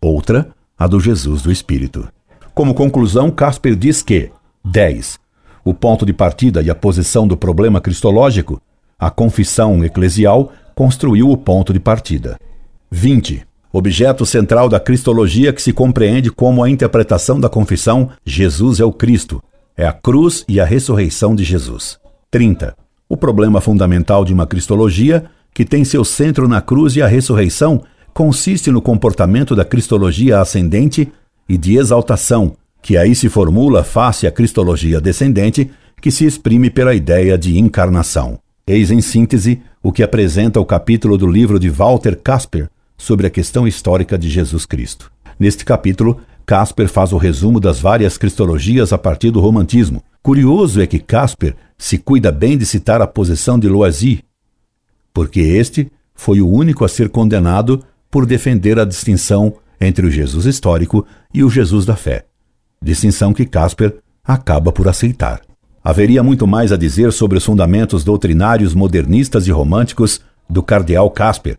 outra, 0.00 0.50
a 0.78 0.86
do 0.86 1.00
Jesus 1.00 1.42
do 1.42 1.50
Espírito. 1.50 2.08
Como 2.54 2.74
conclusão, 2.74 3.30
Casper 3.30 3.74
diz 3.74 4.02
que 4.02 4.30
10. 4.64 5.18
O 5.64 5.72
ponto 5.72 6.04
de 6.04 6.12
partida 6.12 6.62
e 6.62 6.70
a 6.70 6.74
posição 6.74 7.26
do 7.26 7.36
problema 7.36 7.80
cristológico, 7.80 8.60
a 8.98 9.10
confissão 9.10 9.84
eclesial 9.84 10.52
construiu 10.78 11.28
o 11.28 11.36
ponto 11.36 11.72
de 11.72 11.80
partida. 11.80 12.38
20. 12.88 13.44
Objeto 13.72 14.24
central 14.24 14.68
da 14.68 14.78
cristologia 14.78 15.52
que 15.52 15.60
se 15.60 15.72
compreende 15.72 16.30
como 16.30 16.62
a 16.62 16.70
interpretação 16.70 17.40
da 17.40 17.48
confissão 17.48 18.10
Jesus 18.24 18.78
é 18.78 18.84
o 18.84 18.92
Cristo, 18.92 19.42
é 19.76 19.84
a 19.84 19.92
cruz 19.92 20.44
e 20.46 20.60
a 20.60 20.64
ressurreição 20.64 21.34
de 21.34 21.42
Jesus. 21.42 21.98
30. 22.30 22.76
O 23.08 23.16
problema 23.16 23.60
fundamental 23.60 24.24
de 24.24 24.32
uma 24.32 24.46
cristologia, 24.46 25.24
que 25.52 25.64
tem 25.64 25.84
seu 25.84 26.04
centro 26.04 26.46
na 26.46 26.60
cruz 26.60 26.94
e 26.94 27.02
a 27.02 27.08
ressurreição, 27.08 27.82
consiste 28.14 28.70
no 28.70 28.80
comportamento 28.80 29.56
da 29.56 29.64
cristologia 29.64 30.40
ascendente 30.40 31.12
e 31.48 31.58
de 31.58 31.76
exaltação, 31.76 32.54
que 32.80 32.96
aí 32.96 33.16
se 33.16 33.28
formula 33.28 33.82
face 33.82 34.28
à 34.28 34.30
cristologia 34.30 35.00
descendente, 35.00 35.72
que 36.00 36.12
se 36.12 36.24
exprime 36.24 36.70
pela 36.70 36.94
ideia 36.94 37.36
de 37.36 37.58
encarnação. 37.58 38.38
Eis 38.68 38.90
em 38.90 39.00
síntese 39.00 39.62
o 39.82 39.90
que 39.90 40.02
apresenta 40.02 40.60
o 40.60 40.66
capítulo 40.66 41.16
do 41.16 41.26
livro 41.26 41.58
de 41.58 41.70
Walter 41.70 42.20
Casper 42.22 42.68
sobre 42.98 43.26
a 43.26 43.30
questão 43.30 43.66
histórica 43.66 44.18
de 44.18 44.28
Jesus 44.28 44.66
Cristo. 44.66 45.10
Neste 45.40 45.64
capítulo, 45.64 46.20
Casper 46.44 46.86
faz 46.86 47.14
o 47.14 47.16
resumo 47.16 47.60
das 47.60 47.80
várias 47.80 48.18
cristologias 48.18 48.92
a 48.92 48.98
partir 48.98 49.30
do 49.30 49.40
romantismo. 49.40 50.04
Curioso 50.22 50.82
é 50.82 50.86
que 50.86 50.98
Casper 50.98 51.56
se 51.78 51.96
cuida 51.96 52.30
bem 52.30 52.58
de 52.58 52.66
citar 52.66 53.00
a 53.00 53.06
posição 53.06 53.58
de 53.58 53.66
Loisy, 53.70 54.22
porque 55.14 55.40
este 55.40 55.90
foi 56.14 56.42
o 56.42 56.48
único 56.50 56.84
a 56.84 56.88
ser 56.90 57.08
condenado 57.08 57.82
por 58.10 58.26
defender 58.26 58.78
a 58.78 58.84
distinção 58.84 59.54
entre 59.80 60.06
o 60.06 60.10
Jesus 60.10 60.44
histórico 60.44 61.06
e 61.32 61.42
o 61.42 61.48
Jesus 61.48 61.86
da 61.86 61.96
fé, 61.96 62.26
distinção 62.82 63.32
que 63.32 63.46
Casper 63.46 63.96
acaba 64.22 64.70
por 64.70 64.88
aceitar. 64.88 65.47
Haveria 65.88 66.22
muito 66.22 66.46
mais 66.46 66.70
a 66.70 66.76
dizer 66.76 67.14
sobre 67.14 67.38
os 67.38 67.46
fundamentos 67.46 68.04
doutrinários 68.04 68.74
modernistas 68.74 69.46
e 69.46 69.50
românticos 69.50 70.20
do 70.46 70.62
cardeal 70.62 71.10
Casper, 71.10 71.56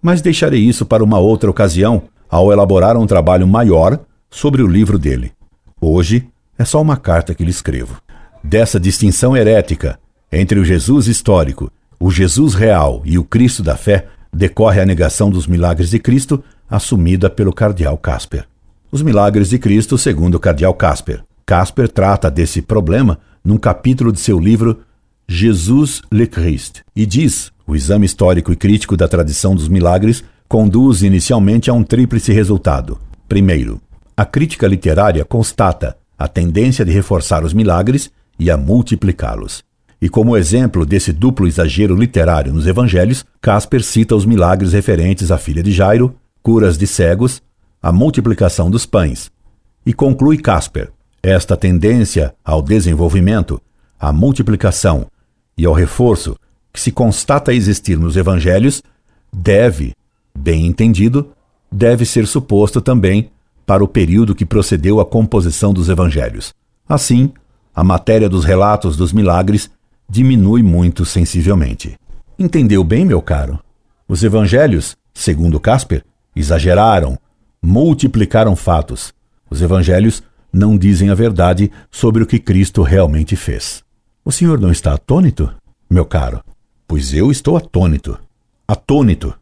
mas 0.00 0.22
deixarei 0.22 0.60
isso 0.60 0.86
para 0.86 1.02
uma 1.02 1.18
outra 1.18 1.50
ocasião, 1.50 2.04
ao 2.30 2.52
elaborar 2.52 2.96
um 2.96 3.08
trabalho 3.08 3.44
maior 3.44 3.98
sobre 4.30 4.62
o 4.62 4.68
livro 4.68 5.00
dele. 5.00 5.32
Hoje 5.80 6.28
é 6.56 6.64
só 6.64 6.80
uma 6.80 6.96
carta 6.96 7.34
que 7.34 7.42
lhe 7.42 7.50
escrevo. 7.50 8.00
Dessa 8.40 8.78
distinção 8.78 9.36
herética 9.36 9.98
entre 10.30 10.60
o 10.60 10.64
Jesus 10.64 11.08
histórico, 11.08 11.68
o 11.98 12.08
Jesus 12.08 12.54
real 12.54 13.02
e 13.04 13.18
o 13.18 13.24
Cristo 13.24 13.64
da 13.64 13.76
fé 13.76 14.06
decorre 14.32 14.80
a 14.80 14.86
negação 14.86 15.28
dos 15.28 15.48
milagres 15.48 15.90
de 15.90 15.98
Cristo, 15.98 16.40
assumida 16.70 17.28
pelo 17.28 17.52
cardeal 17.52 17.98
Casper. 17.98 18.46
Os 18.92 19.02
milagres 19.02 19.48
de 19.48 19.58
Cristo, 19.58 19.98
segundo 19.98 20.36
o 20.36 20.40
cardeal 20.40 20.72
Casper. 20.72 21.24
Casper 21.44 21.88
trata 21.88 22.30
desse 22.30 22.62
problema 22.62 23.18
num 23.46 23.56
capítulo 23.56 24.12
de 24.12 24.18
seu 24.18 24.40
livro 24.40 24.80
Jesus 25.28 26.02
le 26.10 26.26
Christ 26.26 26.82
e 26.96 27.06
diz: 27.06 27.52
o 27.64 27.76
exame 27.76 28.04
histórico 28.04 28.52
e 28.52 28.56
crítico 28.56 28.96
da 28.96 29.06
tradição 29.06 29.54
dos 29.54 29.68
milagres 29.68 30.24
conduz 30.48 31.02
inicialmente 31.02 31.70
a 31.70 31.72
um 31.72 31.84
tríplice 31.84 32.32
resultado. 32.32 32.98
Primeiro, 33.28 33.80
a 34.16 34.24
crítica 34.24 34.66
literária 34.66 35.24
constata 35.24 35.96
a 36.18 36.26
tendência 36.26 36.84
de 36.84 36.90
reforçar 36.90 37.44
os 37.44 37.52
milagres 37.52 38.10
e 38.38 38.50
a 38.50 38.56
multiplicá-los. 38.56 39.62
E 40.00 40.08
como 40.08 40.36
exemplo 40.36 40.84
desse 40.84 41.12
duplo 41.12 41.46
exagero 41.46 41.94
literário 41.94 42.52
nos 42.52 42.66
evangelhos, 42.66 43.24
Casper 43.40 43.82
cita 43.82 44.16
os 44.16 44.26
milagres 44.26 44.72
referentes 44.72 45.30
à 45.30 45.38
filha 45.38 45.62
de 45.62 45.72
Jairo, 45.72 46.14
curas 46.42 46.76
de 46.76 46.86
cegos, 46.86 47.42
a 47.82 47.92
multiplicação 47.92 48.70
dos 48.70 48.86
pães. 48.86 49.30
E 49.84 49.92
conclui 49.92 50.38
Casper: 50.38 50.90
esta 51.26 51.56
tendência 51.56 52.32
ao 52.44 52.62
desenvolvimento, 52.62 53.60
à 53.98 54.12
multiplicação 54.12 55.08
e 55.58 55.66
ao 55.66 55.74
reforço 55.74 56.36
que 56.72 56.80
se 56.80 56.92
constata 56.92 57.52
existir 57.52 57.98
nos 57.98 58.16
evangelhos 58.16 58.80
deve, 59.32 59.92
bem 60.38 60.66
entendido, 60.66 61.32
deve 61.70 62.04
ser 62.06 62.28
suposto 62.28 62.80
também 62.80 63.28
para 63.66 63.82
o 63.82 63.88
período 63.88 64.36
que 64.36 64.46
procedeu 64.46 65.00
à 65.00 65.04
composição 65.04 65.74
dos 65.74 65.88
evangelhos. 65.88 66.54
Assim, 66.88 67.32
a 67.74 67.82
matéria 67.82 68.28
dos 68.28 68.44
relatos 68.44 68.96
dos 68.96 69.12
milagres 69.12 69.68
diminui 70.08 70.62
muito 70.62 71.04
sensivelmente. 71.04 71.98
Entendeu 72.38 72.84
bem, 72.84 73.04
meu 73.04 73.20
caro? 73.20 73.58
Os 74.06 74.22
evangelhos, 74.22 74.96
segundo 75.12 75.58
Casper, 75.58 76.04
exageraram, 76.36 77.18
multiplicaram 77.60 78.54
fatos. 78.54 79.12
Os 79.50 79.60
evangelhos 79.60 80.22
não 80.56 80.76
dizem 80.76 81.10
a 81.10 81.14
verdade 81.14 81.70
sobre 81.90 82.22
o 82.22 82.26
que 82.26 82.38
Cristo 82.38 82.82
realmente 82.82 83.36
fez. 83.36 83.84
O 84.24 84.32
senhor 84.32 84.58
não 84.58 84.72
está 84.72 84.94
atônito, 84.94 85.52
meu 85.88 86.04
caro? 86.06 86.42
Pois 86.88 87.12
eu 87.12 87.30
estou 87.30 87.56
atônito. 87.56 88.18
Atônito. 88.66 89.34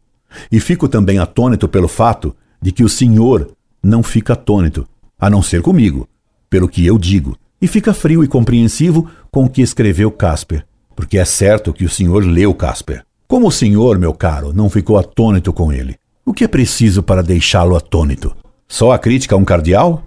E 0.51 0.59
fico 0.59 0.89
também 0.89 1.17
atônito 1.17 1.69
pelo 1.69 1.87
fato 1.87 2.35
de 2.61 2.71
que 2.71 2.83
o 2.83 2.89
senhor 2.89 3.49
não 3.81 4.03
fica 4.03 4.33
atônito, 4.33 4.85
a 5.17 5.29
não 5.29 5.41
ser 5.41 5.61
comigo, 5.61 6.07
pelo 6.49 6.67
que 6.67 6.85
eu 6.85 6.97
digo, 6.97 7.37
e 7.61 7.67
fica 7.67 7.93
frio 7.93 8.23
e 8.23 8.27
compreensivo 8.27 9.09
com 9.31 9.45
o 9.45 9.49
que 9.49 9.61
escreveu 9.61 10.11
Casper, 10.11 10.65
porque 10.95 11.17
é 11.17 11.25
certo 11.25 11.71
que 11.71 11.85
o 11.85 11.89
senhor 11.89 12.25
leu 12.25 12.53
Casper. 12.53 13.05
Como 13.27 13.47
o 13.47 13.51
senhor, 13.51 13.97
meu 13.97 14.13
caro, 14.13 14.53
não 14.53 14.69
ficou 14.69 14.97
atônito 14.97 15.53
com 15.53 15.71
ele? 15.71 15.95
O 16.25 16.33
que 16.33 16.43
é 16.43 16.47
preciso 16.47 17.01
para 17.01 17.23
deixá-lo 17.23 17.75
atônito? 17.75 18.35
Só 18.67 18.91
a 18.91 18.99
crítica 18.99 19.35
a 19.35 19.37
um 19.37 19.45
cardeal? 19.45 20.03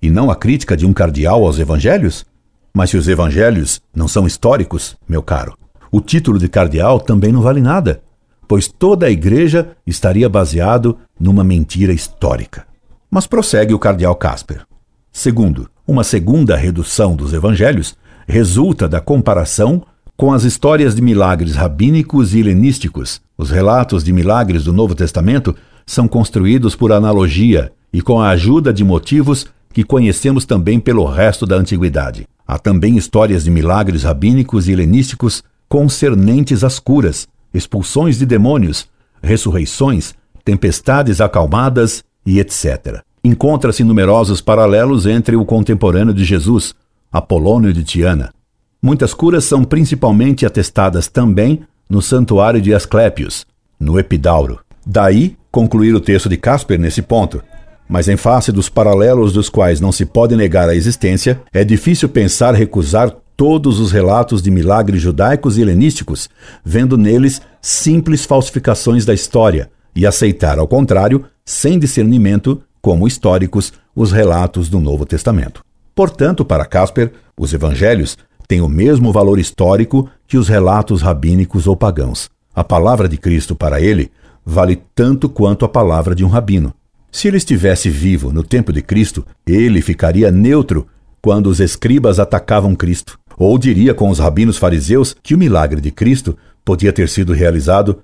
E 0.00 0.10
não 0.10 0.30
a 0.30 0.36
crítica 0.36 0.76
de 0.76 0.86
um 0.86 0.92
cardeal 0.92 1.44
aos 1.44 1.58
evangelhos? 1.58 2.24
Mas 2.72 2.90
se 2.90 2.96
os 2.96 3.08
evangelhos 3.08 3.80
não 3.94 4.06
são 4.06 4.26
históricos, 4.26 4.96
meu 5.08 5.22
caro, 5.22 5.56
o 5.90 6.00
título 6.00 6.38
de 6.38 6.48
cardeal 6.48 7.00
também 7.00 7.32
não 7.32 7.40
vale 7.40 7.60
nada, 7.60 8.02
pois 8.46 8.68
toda 8.68 9.06
a 9.06 9.10
igreja 9.10 9.70
estaria 9.86 10.28
baseado 10.28 10.98
numa 11.18 11.42
mentira 11.42 11.92
histórica. 11.92 12.66
Mas 13.10 13.26
prossegue 13.26 13.72
o 13.72 13.78
cardeal 13.78 14.14
Casper. 14.14 14.66
Segundo, 15.10 15.70
uma 15.86 16.04
segunda 16.04 16.56
redução 16.56 17.16
dos 17.16 17.32
evangelhos 17.32 17.96
resulta 18.26 18.88
da 18.88 19.00
comparação 19.00 19.82
com 20.16 20.32
as 20.32 20.44
histórias 20.44 20.94
de 20.94 21.02
milagres 21.02 21.54
rabínicos 21.54 22.34
e 22.34 22.40
helenísticos. 22.40 23.20
Os 23.36 23.50
relatos 23.50 24.02
de 24.02 24.12
milagres 24.12 24.64
do 24.64 24.72
Novo 24.72 24.94
Testamento 24.94 25.54
são 25.86 26.08
construídos 26.08 26.74
por 26.74 26.92
analogia 26.92 27.72
e 27.92 28.02
com 28.02 28.20
a 28.20 28.30
ajuda 28.30 28.72
de 28.72 28.82
motivos 28.82 29.46
que 29.76 29.84
conhecemos 29.84 30.46
também 30.46 30.80
pelo 30.80 31.04
resto 31.04 31.44
da 31.44 31.54
antiguidade. 31.54 32.26
Há 32.48 32.58
também 32.58 32.96
histórias 32.96 33.44
de 33.44 33.50
milagres 33.50 34.04
rabínicos 34.04 34.68
e 34.68 34.72
helenísticos 34.72 35.44
concernentes 35.68 36.64
às 36.64 36.78
curas, 36.78 37.28
expulsões 37.52 38.16
de 38.16 38.24
demônios, 38.24 38.88
ressurreições, 39.22 40.14
tempestades 40.42 41.20
acalmadas 41.20 42.02
e 42.24 42.40
etc. 42.40 43.02
Encontra-se 43.22 43.84
numerosos 43.84 44.40
paralelos 44.40 45.04
entre 45.04 45.36
o 45.36 45.44
contemporâneo 45.44 46.14
de 46.14 46.24
Jesus, 46.24 46.74
Apolônio 47.12 47.70
de 47.70 47.84
Tiana. 47.84 48.32
Muitas 48.80 49.12
curas 49.12 49.44
são 49.44 49.62
principalmente 49.62 50.46
atestadas 50.46 51.06
também 51.06 51.60
no 51.86 52.00
santuário 52.00 52.62
de 52.62 52.72
Asclépios, 52.72 53.44
no 53.78 54.00
Epidauro. 54.00 54.58
Daí 54.86 55.36
concluir 55.52 55.94
o 55.94 56.00
texto 56.00 56.30
de 56.30 56.38
Casper 56.38 56.80
nesse 56.80 57.02
ponto. 57.02 57.42
Mas 57.88 58.08
em 58.08 58.16
face 58.16 58.50
dos 58.50 58.68
paralelos 58.68 59.32
dos 59.32 59.48
quais 59.48 59.80
não 59.80 59.92
se 59.92 60.04
pode 60.04 60.34
negar 60.34 60.68
a 60.68 60.74
existência, 60.74 61.40
é 61.52 61.64
difícil 61.64 62.08
pensar 62.08 62.54
recusar 62.54 63.14
todos 63.36 63.78
os 63.78 63.92
relatos 63.92 64.40
de 64.40 64.50
milagres 64.50 65.02
judaicos 65.02 65.58
e 65.58 65.62
helenísticos, 65.62 66.28
vendo 66.64 66.96
neles 66.96 67.40
simples 67.60 68.24
falsificações 68.24 69.04
da 69.04 69.12
história, 69.12 69.70
e 69.94 70.06
aceitar, 70.06 70.58
ao 70.58 70.66
contrário, 70.66 71.24
sem 71.44 71.78
discernimento, 71.78 72.60
como 72.80 73.06
históricos, 73.06 73.72
os 73.94 74.12
relatos 74.12 74.68
do 74.68 74.80
Novo 74.80 75.06
Testamento. 75.06 75.62
Portanto, 75.94 76.44
para 76.44 76.66
Casper, 76.66 77.12
os 77.38 77.52
evangelhos 77.54 78.18
têm 78.46 78.60
o 78.60 78.68
mesmo 78.68 79.12
valor 79.12 79.38
histórico 79.38 80.08
que 80.26 80.36
os 80.36 80.48
relatos 80.48 81.02
rabínicos 81.02 81.66
ou 81.66 81.76
pagãos. 81.76 82.28
A 82.54 82.62
palavra 82.62 83.08
de 83.08 83.16
Cristo 83.16 83.54
para 83.54 83.80
ele 83.80 84.10
vale 84.44 84.82
tanto 84.94 85.28
quanto 85.28 85.64
a 85.64 85.68
palavra 85.68 86.14
de 86.14 86.24
um 86.24 86.28
rabino. 86.28 86.72
Se 87.16 87.28
ele 87.28 87.38
estivesse 87.38 87.88
vivo 87.88 88.30
no 88.30 88.42
tempo 88.42 88.70
de 88.70 88.82
Cristo, 88.82 89.24
ele 89.46 89.80
ficaria 89.80 90.30
neutro 90.30 90.86
quando 91.22 91.46
os 91.46 91.60
escribas 91.60 92.18
atacavam 92.18 92.74
Cristo. 92.74 93.18
Ou 93.38 93.56
diria 93.56 93.94
com 93.94 94.10
os 94.10 94.18
rabinos 94.18 94.58
fariseus 94.58 95.16
que 95.22 95.34
o 95.34 95.38
milagre 95.38 95.80
de 95.80 95.90
Cristo 95.90 96.36
podia 96.62 96.92
ter 96.92 97.08
sido 97.08 97.32
realizado 97.32 98.00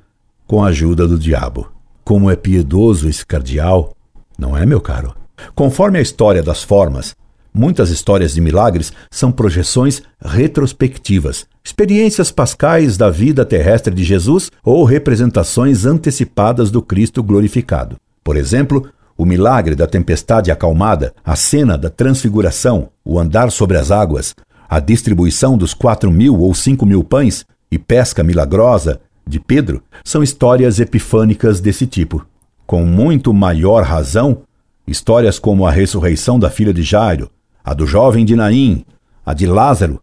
com 0.46 0.64
a 0.64 0.68
ajuda 0.68 1.06
do 1.06 1.18
diabo. 1.18 1.70
Como 2.02 2.30
é 2.30 2.36
piedoso 2.36 3.06
esse 3.06 3.26
cardeal, 3.26 3.94
não 4.38 4.56
é, 4.56 4.64
meu 4.64 4.80
caro? 4.80 5.14
Conforme 5.54 5.98
a 5.98 6.02
história 6.02 6.42
das 6.42 6.62
formas, 6.62 7.14
muitas 7.52 7.90
histórias 7.90 8.32
de 8.32 8.40
milagres 8.40 8.94
são 9.10 9.30
projeções 9.30 10.00
retrospectivas, 10.24 11.44
experiências 11.62 12.30
pascais 12.30 12.96
da 12.96 13.10
vida 13.10 13.44
terrestre 13.44 13.94
de 13.94 14.04
Jesus 14.04 14.50
ou 14.64 14.84
representações 14.84 15.84
antecipadas 15.84 16.70
do 16.70 16.80
Cristo 16.80 17.22
glorificado. 17.22 17.96
Por 18.24 18.38
exemplo, 18.38 18.88
o 19.16 19.24
milagre 19.24 19.74
da 19.74 19.86
tempestade 19.86 20.50
acalmada, 20.50 21.14
a 21.24 21.36
cena 21.36 21.76
da 21.76 21.90
transfiguração, 21.90 22.88
o 23.04 23.18
andar 23.18 23.50
sobre 23.50 23.76
as 23.76 23.90
águas, 23.90 24.34
a 24.68 24.80
distribuição 24.80 25.56
dos 25.56 25.74
quatro 25.74 26.10
mil 26.10 26.38
ou 26.40 26.54
cinco 26.54 26.86
mil 26.86 27.04
pães 27.04 27.44
e 27.70 27.78
pesca 27.78 28.22
milagrosa 28.22 29.00
de 29.26 29.38
Pedro 29.38 29.82
são 30.04 30.22
histórias 30.22 30.80
epifânicas 30.80 31.60
desse 31.60 31.86
tipo. 31.86 32.26
com 32.66 32.86
muito 32.86 33.34
maior 33.34 33.82
razão, 33.82 34.44
histórias 34.86 35.38
como 35.38 35.66
a 35.66 35.70
ressurreição 35.70 36.38
da 36.38 36.48
filha 36.48 36.72
de 36.72 36.82
Jairo, 36.82 37.30
a 37.62 37.74
do 37.74 37.86
jovem 37.86 38.24
de 38.24 38.34
Naim, 38.34 38.84
a 39.26 39.34
de 39.34 39.46
Lázaro, 39.46 40.00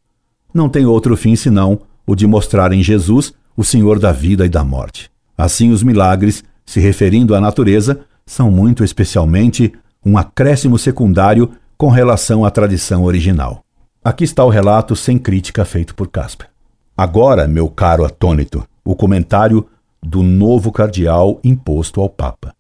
não 0.54 0.70
têm 0.70 0.86
outro 0.86 1.18
fim 1.18 1.36
senão 1.36 1.82
o 2.06 2.16
de 2.16 2.28
mostrar 2.28 2.72
em 2.72 2.84
Jesus 2.84 3.34
o 3.58 3.64
Senhor 3.64 3.98
da 3.98 4.12
vida 4.12 4.46
e 4.46 4.50
da 4.50 4.64
morte. 4.64 5.10
Assim, 5.38 5.72
os 5.72 5.82
milagres, 5.82 6.44
se 6.66 6.80
referindo 6.80 7.34
à 7.34 7.42
natureza, 7.42 8.02
são 8.30 8.52
muito 8.52 8.84
especialmente 8.84 9.74
um 10.06 10.16
acréscimo 10.16 10.78
secundário 10.78 11.50
com 11.76 11.90
relação 11.90 12.46
à 12.46 12.52
tradição 12.52 13.04
original. 13.04 13.64
Aqui 14.04 14.24
está 14.24 14.46
o 14.46 14.50
relato 14.50 14.96
sem 14.96 15.18
crítica 15.18 15.66
feito 15.66 15.96
por 15.96 16.08
Casper. 16.08 16.48
Agora, 16.96 17.48
meu 17.48 17.68
caro 17.68 18.06
atônito, 18.06 18.64
o 18.86 18.96
comentário 18.96 19.66
do 20.02 20.22
novo 20.22 20.72
cardeal 20.72 21.40
imposto 21.44 22.02
ao 22.02 22.08
Papa. 22.08 22.54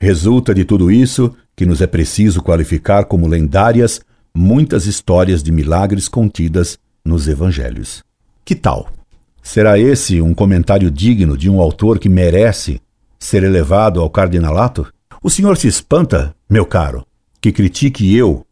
Resulta 0.00 0.52
de 0.52 0.64
tudo 0.64 0.90
isso 0.90 1.32
que 1.54 1.64
nos 1.64 1.80
é 1.80 1.86
preciso 1.86 2.42
qualificar 2.42 3.04
como 3.04 3.28
lendárias 3.28 4.00
muitas 4.34 4.84
histórias 4.84 5.44
de 5.44 5.52
milagres 5.52 6.08
contidas 6.08 6.76
nos 7.04 7.28
evangelhos. 7.28 8.02
Que 8.44 8.56
tal? 8.56 8.88
Será 9.40 9.78
esse 9.78 10.20
um 10.20 10.34
comentário 10.34 10.90
digno 10.90 11.38
de 11.38 11.48
um 11.48 11.60
autor 11.60 12.00
que 12.00 12.08
merece 12.08 12.80
ser 13.16 13.44
elevado 13.44 14.00
ao 14.00 14.10
cardinalato? 14.10 14.92
O 15.26 15.30
senhor 15.30 15.56
se 15.56 15.66
espanta, 15.66 16.36
meu 16.50 16.66
caro, 16.66 17.02
que 17.40 17.50
critique 17.50 18.14
eu, 18.14 18.44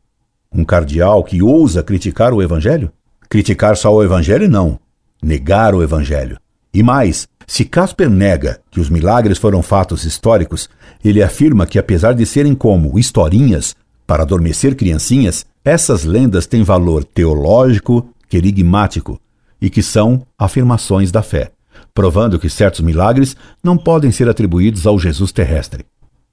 um 0.50 0.64
cardeal 0.64 1.22
que 1.22 1.42
ousa 1.42 1.82
criticar 1.82 2.32
o 2.32 2.42
evangelho? 2.42 2.90
Criticar 3.28 3.76
só 3.76 3.92
o 3.94 4.02
evangelho 4.02 4.48
não, 4.48 4.80
negar 5.22 5.74
o 5.74 5.82
evangelho. 5.82 6.38
E 6.72 6.82
mais, 6.82 7.28
se 7.46 7.66
Casper 7.66 8.08
nega 8.08 8.58
que 8.70 8.80
os 8.80 8.88
milagres 8.88 9.36
foram 9.36 9.62
fatos 9.62 10.06
históricos, 10.06 10.66
ele 11.04 11.22
afirma 11.22 11.66
que 11.66 11.78
apesar 11.78 12.14
de 12.14 12.24
serem 12.24 12.54
como 12.54 12.98
historinhas 12.98 13.76
para 14.06 14.22
adormecer 14.22 14.74
criancinhas, 14.74 15.44
essas 15.62 16.04
lendas 16.04 16.46
têm 16.46 16.62
valor 16.62 17.04
teológico, 17.04 18.08
querigmático 18.30 19.20
e 19.60 19.68
que 19.68 19.82
são 19.82 20.26
afirmações 20.38 21.12
da 21.12 21.22
fé, 21.22 21.52
provando 21.92 22.38
que 22.38 22.48
certos 22.48 22.80
milagres 22.80 23.36
não 23.62 23.76
podem 23.76 24.10
ser 24.10 24.26
atribuídos 24.26 24.86
ao 24.86 24.98
Jesus 24.98 25.32
terrestre. 25.32 25.84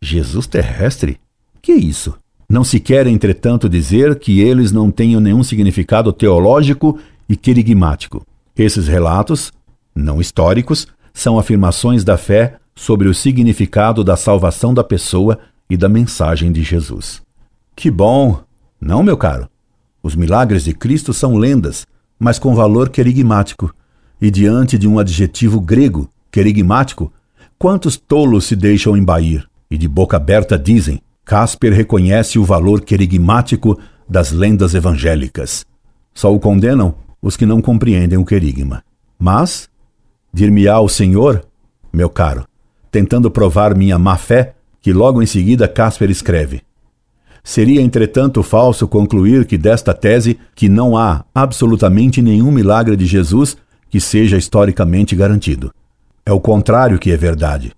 Jesus 0.02 0.48
terrestre? 0.48 1.20
Que 1.62 1.74
isso? 1.74 2.16
Não 2.50 2.64
se 2.64 2.80
quer, 2.80 3.06
entretanto, 3.06 3.68
dizer 3.68 4.18
que 4.18 4.40
eles 4.40 4.72
não 4.72 4.90
tenham 4.90 5.20
nenhum 5.20 5.44
significado 5.44 6.12
teológico 6.14 6.98
e 7.28 7.36
querigmático. 7.36 8.26
Esses 8.58 8.88
relatos, 8.88 9.52
não 9.94 10.22
históricos, 10.22 10.88
são 11.14 11.38
afirmações 11.38 12.04
da 12.04 12.18
fé 12.18 12.56
sobre 12.74 13.10
o 13.10 13.14
significado 13.14 14.04
da 14.04 14.16
salvação 14.16 14.74
da 14.74 14.84
pessoa 14.84 15.38
e 15.70 15.76
da 15.76 15.90
mensagem 15.90 16.52
de 16.52 16.64
Jesus. 16.64 17.22
Que 17.76 17.92
bom! 17.92 18.42
Não, 18.80 19.04
meu 19.04 19.18
caro? 19.18 19.50
Os 20.02 20.16
milagres 20.16 20.64
de 20.64 20.74
Cristo 20.74 21.14
são 21.14 21.36
lendas, 21.36 21.86
mas 22.18 22.40
com 22.40 22.56
valor 22.56 22.90
querigmático. 22.90 23.74
E 24.22 24.32
diante 24.32 24.78
de 24.78 24.88
um 24.88 24.98
adjetivo 24.98 25.60
grego, 25.60 26.10
querigmático, 26.32 27.12
quantos 27.58 27.98
tolos 27.98 28.46
se 28.46 28.56
deixam 28.56 28.96
embair 28.96 29.49
e 29.69 29.77
de 29.77 29.88
boca 29.88 30.17
aberta 30.17 30.58
dizem: 30.58 31.01
Casper 31.23 31.73
reconhece 31.73 32.39
o 32.39 32.43
valor 32.43 32.82
querigmático 32.82 33.79
das 34.08 34.32
lendas 34.32 34.73
evangélicas. 34.73 35.65
Só 36.13 36.34
o 36.34 36.39
condenam 36.39 36.95
os 37.21 37.38
que 37.38 37.45
não 37.45 37.62
compreendem 37.62 38.17
o 38.17 38.25
querigma. 38.25 38.84
Mas, 39.17 39.69
dir-me-á 40.34 40.79
o 40.79 40.89
Senhor, 40.89 41.45
meu 41.93 42.10
caro, 42.10 42.45
tentando 42.89 43.29
provar 43.29 43.75
minha 43.75 43.99
má 43.99 44.17
fé, 44.17 44.55
que 44.82 44.91
logo 44.93 45.21
em 45.21 45.25
seguida 45.25 45.67
Casper 45.67 46.10
escreve: 46.10 46.62
Seria, 47.43 47.82
entretanto, 47.82 48.41
falso 48.41 48.88
concluir 48.88 49.45
que 49.45 49.58
desta 49.58 49.93
tese 49.93 50.39
que 50.55 50.67
não 50.67 50.97
há 50.97 51.23
absolutamente 51.34 52.21
nenhum 52.21 52.51
milagre 52.51 52.95
de 52.95 53.05
Jesus 53.05 53.58
que 53.89 53.99
seja 53.99 54.38
historicamente 54.38 55.15
garantido. 55.15 55.73
É 56.25 56.32
o 56.32 56.39
contrário 56.39 56.99
que 56.99 57.12
é 57.12 57.17
verdade. 57.17 57.71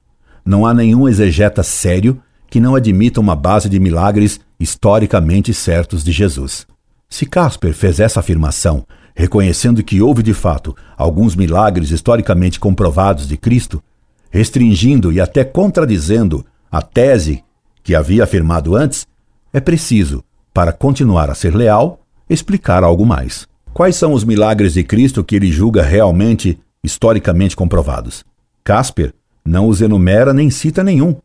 Não 0.46 0.66
há 0.66 0.74
nenhum 0.74 1.08
exegeta 1.08 1.64
sério 1.64 2.22
que 2.50 2.60
não 2.60 2.76
admita 2.76 3.20
uma 3.20 3.36
base 3.36 3.70
de 3.70 3.80
milagres 3.80 4.40
historicamente 4.60 5.54
certos 5.54 6.04
de 6.04 6.12
Jesus. 6.12 6.68
Se 7.10 7.26
Casper 7.26 7.74
fez 7.74 8.00
essa 8.00 8.20
afirmação, 8.20 8.86
reconhecendo 9.16 9.84
que 9.84 10.02
houve 10.02 10.24
de 10.24 10.34
fato 10.34 10.76
alguns 10.98 11.36
milagres 11.36 11.92
historicamente 11.92 12.60
comprovados 12.60 13.28
de 13.28 13.38
Cristo, 13.38 13.82
restringindo 14.30 15.12
e 15.12 15.20
até 15.20 15.44
contradizendo 15.44 16.46
a 16.72 16.82
tese 16.82 17.44
que 17.84 17.96
havia 17.96 18.24
afirmado 18.24 18.76
antes, 18.76 19.06
é 19.54 19.60
preciso, 19.60 20.24
para 20.54 20.72
continuar 20.72 21.30
a 21.30 21.36
ser 21.36 21.56
leal, 21.56 22.02
explicar 22.30 22.84
algo 22.84 23.06
mais. 23.06 23.48
Quais 23.74 23.96
são 23.96 24.14
os 24.14 24.24
milagres 24.24 24.74
de 24.74 24.84
Cristo 24.84 25.24
que 25.24 25.36
ele 25.36 25.52
julga 25.52 25.84
realmente, 25.84 26.60
historicamente 26.84 27.56
comprovados? 27.56 28.24
Casper 28.64 29.14
não 29.46 29.68
os 29.68 29.82
enumera 29.82 30.34
nem 30.34 30.50
cita 30.50 30.84
nenhum, 30.84 31.16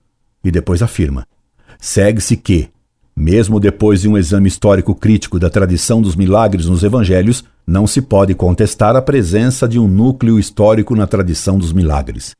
e 0.44 0.50
depois 0.50 0.82
afirma: 0.82 1.26
segue-se 1.78 2.36
que, 2.36 2.68
mesmo 3.16 3.58
depois 3.58 4.02
de 4.02 4.08
um 4.08 4.16
exame 4.16 4.48
histórico 4.48 4.94
crítico 4.94 5.38
da 5.38 5.48
tradição 5.48 6.02
dos 6.02 6.14
milagres 6.14 6.66
nos 6.66 6.82
evangelhos, 6.82 7.44
não 7.66 7.86
se 7.86 8.02
pode 8.02 8.34
contestar 8.34 8.94
a 8.94 9.02
presença 9.02 9.66
de 9.66 9.78
um 9.78 9.88
núcleo 9.88 10.38
histórico 10.38 10.94
na 10.94 11.06
tradição 11.06 11.58
dos 11.58 11.72
milagres. 11.72 12.34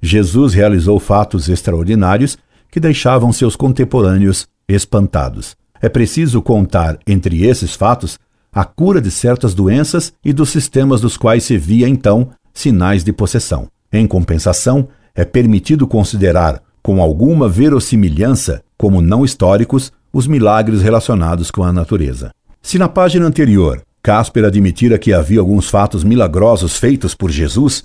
Jesus 0.00 0.52
realizou 0.52 0.98
fatos 1.00 1.48
extraordinários 1.48 2.36
que 2.70 2.80
deixavam 2.80 3.32
seus 3.32 3.56
contemporâneos 3.56 4.46
espantados. 4.68 5.56
É 5.80 5.88
preciso 5.88 6.40
contar, 6.42 6.98
entre 7.06 7.44
esses 7.44 7.74
fatos, 7.74 8.18
a 8.52 8.64
cura 8.64 9.00
de 9.00 9.10
certas 9.10 9.54
doenças 9.54 10.12
e 10.24 10.32
dos 10.32 10.50
sistemas 10.50 11.00
dos 11.00 11.16
quais 11.16 11.44
se 11.44 11.56
via 11.56 11.88
então 11.88 12.30
sinais 12.52 13.02
de 13.02 13.12
possessão. 13.12 13.68
Em 13.92 14.06
compensação, 14.06 14.88
é 15.14 15.24
permitido 15.24 15.86
considerar 15.86 16.62
com 16.82 17.00
alguma 17.00 17.48
verossimilhança 17.48 18.62
como 18.76 19.00
não 19.00 19.24
históricos 19.24 19.92
os 20.12 20.26
milagres 20.26 20.82
relacionados 20.82 21.50
com 21.50 21.62
a 21.62 21.72
natureza. 21.72 22.30
Se 22.60 22.78
na 22.78 22.88
página 22.88 23.26
anterior 23.26 23.82
Casper 24.02 24.44
admitira 24.44 24.98
que 24.98 25.12
havia 25.12 25.38
alguns 25.38 25.68
fatos 25.68 26.02
milagrosos 26.02 26.76
feitos 26.76 27.14
por 27.14 27.30
Jesus, 27.30 27.84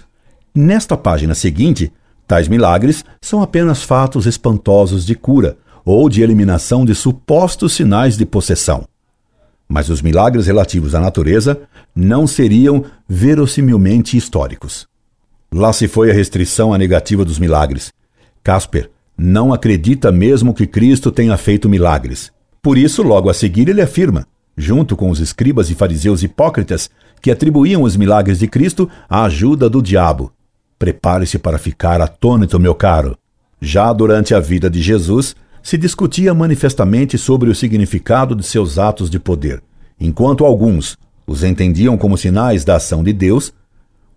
nesta 0.53 0.97
página 0.97 1.35
seguinte, 1.35 1.91
tais 2.25 2.47
milagres 2.47 3.05
são 3.21 3.43
apenas 3.43 3.83
fatos 3.83 4.25
espantosos 4.25 5.05
de 5.05 5.13
cura, 5.13 5.57
ou 5.85 6.09
de 6.09 6.21
eliminação 6.21 6.83
de 6.83 6.93
supostos 6.93 7.71
sinais 7.71 8.17
de 8.17 8.25
possessão. 8.25 8.83
Mas 9.69 9.89
os 9.89 10.01
milagres 10.01 10.45
relativos 10.45 10.93
à 10.93 10.99
natureza 10.99 11.61
não 11.95 12.27
seriam 12.27 12.83
verossimilmente 13.07 14.17
históricos. 14.17 14.85
Lá 15.57 15.73
se 15.73 15.87
foi 15.87 16.11
a 16.11 16.13
restrição 16.13 16.71
à 16.71 16.77
negativa 16.77 17.25
dos 17.25 17.39
milagres. 17.39 17.91
Casper 18.43 18.91
não 19.17 19.51
acredita 19.51 20.11
mesmo 20.11 20.53
que 20.53 20.67
Cristo 20.67 21.11
tenha 21.11 21.35
feito 21.35 21.67
milagres. 21.67 22.31
Por 22.61 22.77
isso, 22.77 23.01
logo 23.01 23.27
a 23.27 23.33
seguir, 23.33 23.67
ele 23.67 23.81
afirma, 23.81 24.27
junto 24.55 24.95
com 24.95 25.09
os 25.09 25.19
escribas 25.19 25.71
e 25.71 25.73
fariseus 25.73 26.21
hipócritas 26.21 26.91
que 27.23 27.31
atribuíam 27.31 27.81
os 27.81 27.97
milagres 27.97 28.37
de 28.37 28.47
Cristo 28.47 28.87
à 29.09 29.23
ajuda 29.23 29.67
do 29.67 29.81
diabo. 29.81 30.31
Prepare-se 30.77 31.39
para 31.39 31.57
ficar 31.57 32.01
atônito, 32.01 32.59
meu 32.59 32.75
caro. 32.75 33.17
Já 33.59 33.91
durante 33.91 34.35
a 34.35 34.39
vida 34.39 34.69
de 34.69 34.79
Jesus, 34.79 35.35
se 35.63 35.75
discutia 35.75 36.35
manifestamente 36.35 37.17
sobre 37.17 37.49
o 37.49 37.55
significado 37.55 38.35
de 38.35 38.45
seus 38.45 38.77
atos 38.77 39.09
de 39.09 39.17
poder. 39.17 39.63
Enquanto 39.99 40.45
alguns 40.45 40.95
os 41.25 41.43
entendiam 41.43 41.97
como 41.97 42.15
sinais 42.15 42.63
da 42.63 42.75
ação 42.75 43.03
de 43.03 43.11
Deus, 43.11 43.51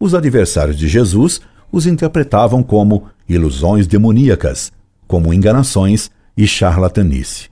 os 0.01 0.15
adversários 0.15 0.79
de 0.79 0.89
Jesus 0.89 1.43
os 1.71 1.87
interpretavam 1.87 2.63
como 2.63 3.05
ilusões 3.29 3.87
demoníacas, 3.87 4.73
como 5.07 5.33
enganações 5.33 6.11
e 6.37 6.47
charlatanice. 6.47 7.51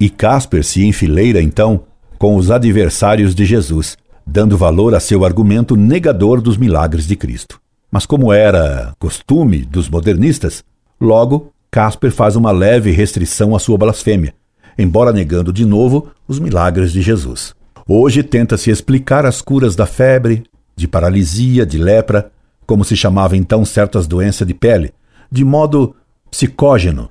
E 0.00 0.08
Casper 0.08 0.64
se 0.64 0.84
enfileira 0.84 1.40
então 1.40 1.84
com 2.18 2.36
os 2.36 2.50
adversários 2.50 3.34
de 3.34 3.44
Jesus, 3.44 3.96
dando 4.26 4.56
valor 4.56 4.94
a 4.94 5.00
seu 5.00 5.24
argumento 5.24 5.76
negador 5.76 6.40
dos 6.40 6.56
milagres 6.56 7.06
de 7.06 7.14
Cristo. 7.14 7.60
Mas 7.90 8.06
como 8.06 8.32
era 8.32 8.94
costume 8.98 9.58
dos 9.58 9.88
modernistas, 9.88 10.64
logo 11.00 11.52
Casper 11.70 12.10
faz 12.10 12.34
uma 12.34 12.50
leve 12.50 12.90
restrição 12.90 13.54
à 13.54 13.58
sua 13.58 13.76
blasfêmia, 13.76 14.34
embora 14.78 15.12
negando 15.12 15.52
de 15.52 15.64
novo 15.64 16.10
os 16.26 16.38
milagres 16.38 16.92
de 16.92 17.02
Jesus. 17.02 17.54
Hoje 17.86 18.22
tenta-se 18.22 18.70
explicar 18.70 19.26
as 19.26 19.42
curas 19.42 19.76
da 19.76 19.84
febre, 19.84 20.44
de 20.76 20.88
paralisia, 20.88 21.66
de 21.66 21.78
lepra, 21.78 22.30
como 22.66 22.84
se 22.84 22.96
chamava 22.96 23.36
então 23.36 23.64
certas 23.64 24.06
doenças 24.06 24.46
de 24.46 24.54
pele, 24.54 24.92
de 25.30 25.44
modo 25.44 25.94
psicógeno, 26.30 27.10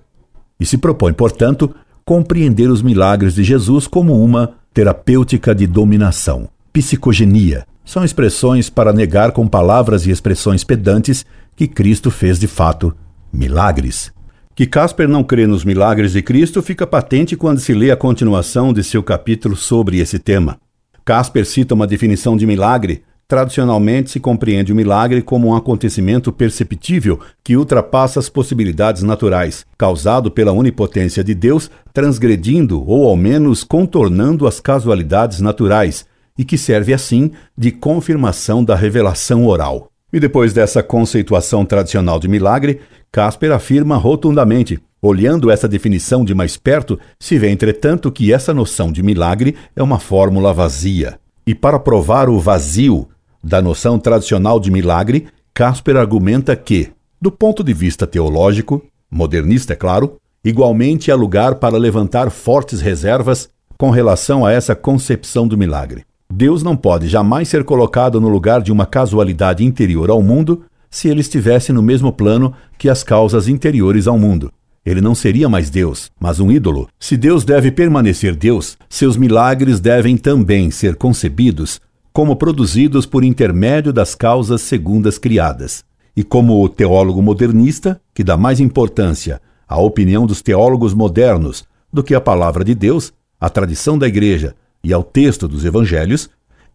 e 0.59 0.65
se 0.65 0.77
propõe, 0.77 1.13
portanto, 1.13 1.73
compreender 2.05 2.69
os 2.69 2.81
milagres 2.81 3.35
de 3.35 3.43
Jesus 3.43 3.87
como 3.87 4.23
uma 4.23 4.55
terapêutica 4.73 5.53
de 5.53 5.67
dominação. 5.67 6.49
Psicogenia 6.73 7.65
são 7.83 8.03
expressões 8.03 8.69
para 8.69 8.93
negar 8.93 9.31
com 9.31 9.47
palavras 9.47 10.05
e 10.05 10.11
expressões 10.11 10.63
pedantes 10.63 11.25
que 11.55 11.67
Cristo 11.67 12.09
fez 12.09 12.39
de 12.39 12.47
fato 12.47 12.95
milagres. 13.31 14.11
Que 14.55 14.65
Casper 14.65 15.07
não 15.07 15.23
crê 15.23 15.47
nos 15.47 15.63
milagres 15.63 16.13
de 16.13 16.21
Cristo 16.21 16.61
fica 16.61 16.85
patente 16.85 17.35
quando 17.35 17.59
se 17.59 17.73
lê 17.73 17.89
a 17.91 17.97
continuação 17.97 18.73
de 18.73 18.83
seu 18.83 19.01
capítulo 19.01 19.55
sobre 19.55 19.99
esse 19.99 20.19
tema. 20.19 20.57
Casper 21.03 21.45
cita 21.45 21.73
uma 21.73 21.87
definição 21.87 22.37
de 22.37 22.45
milagre. 22.45 23.03
Tradicionalmente 23.31 24.11
se 24.11 24.19
compreende 24.19 24.73
o 24.73 24.75
milagre 24.75 25.21
como 25.21 25.47
um 25.47 25.55
acontecimento 25.55 26.33
perceptível 26.33 27.17
que 27.41 27.55
ultrapassa 27.55 28.19
as 28.19 28.27
possibilidades 28.27 29.03
naturais, 29.03 29.65
causado 29.77 30.29
pela 30.29 30.51
onipotência 30.51 31.23
de 31.23 31.33
Deus, 31.33 31.71
transgredindo 31.93 32.85
ou 32.85 33.07
ao 33.07 33.15
menos 33.15 33.63
contornando 33.63 34.45
as 34.45 34.59
casualidades 34.59 35.39
naturais, 35.39 36.05
e 36.37 36.43
que 36.43 36.57
serve 36.57 36.93
assim 36.93 37.31
de 37.57 37.71
confirmação 37.71 38.65
da 38.65 38.75
revelação 38.75 39.47
oral. 39.47 39.87
E 40.11 40.19
depois 40.19 40.51
dessa 40.51 40.83
conceituação 40.83 41.63
tradicional 41.63 42.19
de 42.19 42.27
milagre, 42.27 42.81
Casper 43.13 43.53
afirma 43.53 43.95
rotundamente: 43.95 44.77
olhando 45.01 45.49
essa 45.49 45.69
definição 45.69 46.25
de 46.25 46.35
mais 46.35 46.57
perto, 46.57 46.99
se 47.17 47.37
vê, 47.39 47.49
entretanto, 47.49 48.11
que 48.11 48.33
essa 48.33 48.53
noção 48.53 48.91
de 48.91 49.01
milagre 49.01 49.55
é 49.73 49.81
uma 49.81 49.99
fórmula 49.99 50.53
vazia. 50.53 51.17
E 51.47 51.55
para 51.55 51.79
provar 51.79 52.27
o 52.29 52.37
vazio 52.37 53.07
da 53.43 53.61
noção 53.61 53.97
tradicional 53.97 54.59
de 54.59 54.69
milagre, 54.69 55.27
Casper 55.53 55.97
argumenta 55.97 56.55
que, 56.55 56.91
do 57.19 57.31
ponto 57.31 57.63
de 57.63 57.73
vista 57.73 58.05
teológico, 58.07 58.83
modernista 59.09 59.73
é 59.73 59.75
claro, 59.75 60.17
igualmente 60.43 61.11
há 61.11 61.15
lugar 61.15 61.55
para 61.55 61.77
levantar 61.77 62.29
fortes 62.29 62.81
reservas 62.81 63.49
com 63.77 63.89
relação 63.89 64.45
a 64.45 64.51
essa 64.51 64.75
concepção 64.75 65.47
do 65.47 65.57
milagre. 65.57 66.05
Deus 66.31 66.63
não 66.63 66.77
pode 66.77 67.07
jamais 67.07 67.49
ser 67.49 67.63
colocado 67.63 68.21
no 68.21 68.29
lugar 68.29 68.61
de 68.61 68.71
uma 68.71 68.85
casualidade 68.85 69.65
interior 69.65 70.09
ao 70.09 70.21
mundo 70.21 70.63
se 70.89 71.09
ele 71.09 71.21
estivesse 71.21 71.73
no 71.73 71.81
mesmo 71.81 72.11
plano 72.11 72.53
que 72.77 72.89
as 72.89 73.03
causas 73.03 73.47
interiores 73.47 74.07
ao 74.07 74.17
mundo. 74.17 74.51
Ele 74.85 75.01
não 75.01 75.13
seria 75.13 75.47
mais 75.47 75.69
Deus, 75.69 76.09
mas 76.19 76.39
um 76.39 76.51
ídolo. 76.51 76.87
Se 76.99 77.15
Deus 77.15 77.45
deve 77.45 77.71
permanecer 77.71 78.35
Deus, 78.35 78.77
seus 78.89 79.15
milagres 79.15 79.79
devem 79.79 80.17
também 80.17 80.71
ser 80.71 80.95
concebidos 80.95 81.79
como 82.13 82.35
produzidos 82.35 83.05
por 83.05 83.23
intermédio 83.23 83.93
das 83.93 84.15
causas 84.15 84.61
segundas 84.61 85.17
criadas. 85.17 85.83
E 86.15 86.23
como 86.23 86.61
o 86.61 86.67
teólogo 86.67 87.21
modernista, 87.21 88.01
que 88.13 88.23
dá 88.23 88.35
mais 88.35 88.59
importância 88.59 89.41
à 89.67 89.79
opinião 89.79 90.25
dos 90.25 90.41
teólogos 90.41 90.93
modernos 90.93 91.63
do 91.91 92.03
que 92.03 92.13
à 92.13 92.19
palavra 92.19 92.63
de 92.63 92.75
Deus, 92.75 93.13
à 93.39 93.49
tradição 93.49 93.97
da 93.97 94.07
Igreja 94.07 94.55
e 94.83 94.91
ao 94.91 95.03
texto 95.03 95.47
dos 95.47 95.63
evangelhos, 95.63 96.29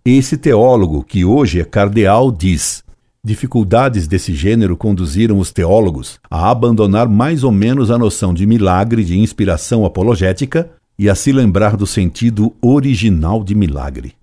esse 0.05 0.37
teólogo, 0.37 1.03
que 1.03 1.25
hoje 1.25 1.61
é 1.61 1.65
cardeal, 1.65 2.31
diz: 2.31 2.83
Dificuldades 3.23 4.07
desse 4.07 4.35
gênero 4.35 4.77
conduziram 4.77 5.39
os 5.39 5.53
teólogos 5.53 6.19
a 6.31 6.49
abandonar 6.51 7.09
mais 7.09 7.45
ou 7.45 7.53
menos 7.53 7.91
a 7.91 7.99
noção 7.99 8.33
de 8.33 8.47
milagre 8.47 9.05
de 9.05 9.19
inspiração 9.19 9.85
apologética 9.85 10.71
e 10.99 11.11
a 11.11 11.15
se 11.15 11.31
lembrar 11.33 11.77
do 11.77 11.87
sentido 11.87 12.55
original 12.63 13.45
de 13.45 13.55
milagre. 13.55 14.15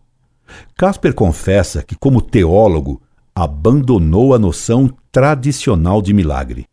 Casper 0.78 1.14
confessa 1.14 1.84
que, 1.84 1.96
como 1.96 2.22
teólogo, 2.22 3.02
abandonou 3.36 4.34
a 4.34 4.40
noção 4.40 4.90
tradicional 5.12 6.02
de 6.02 6.14
milagre. 6.14 6.66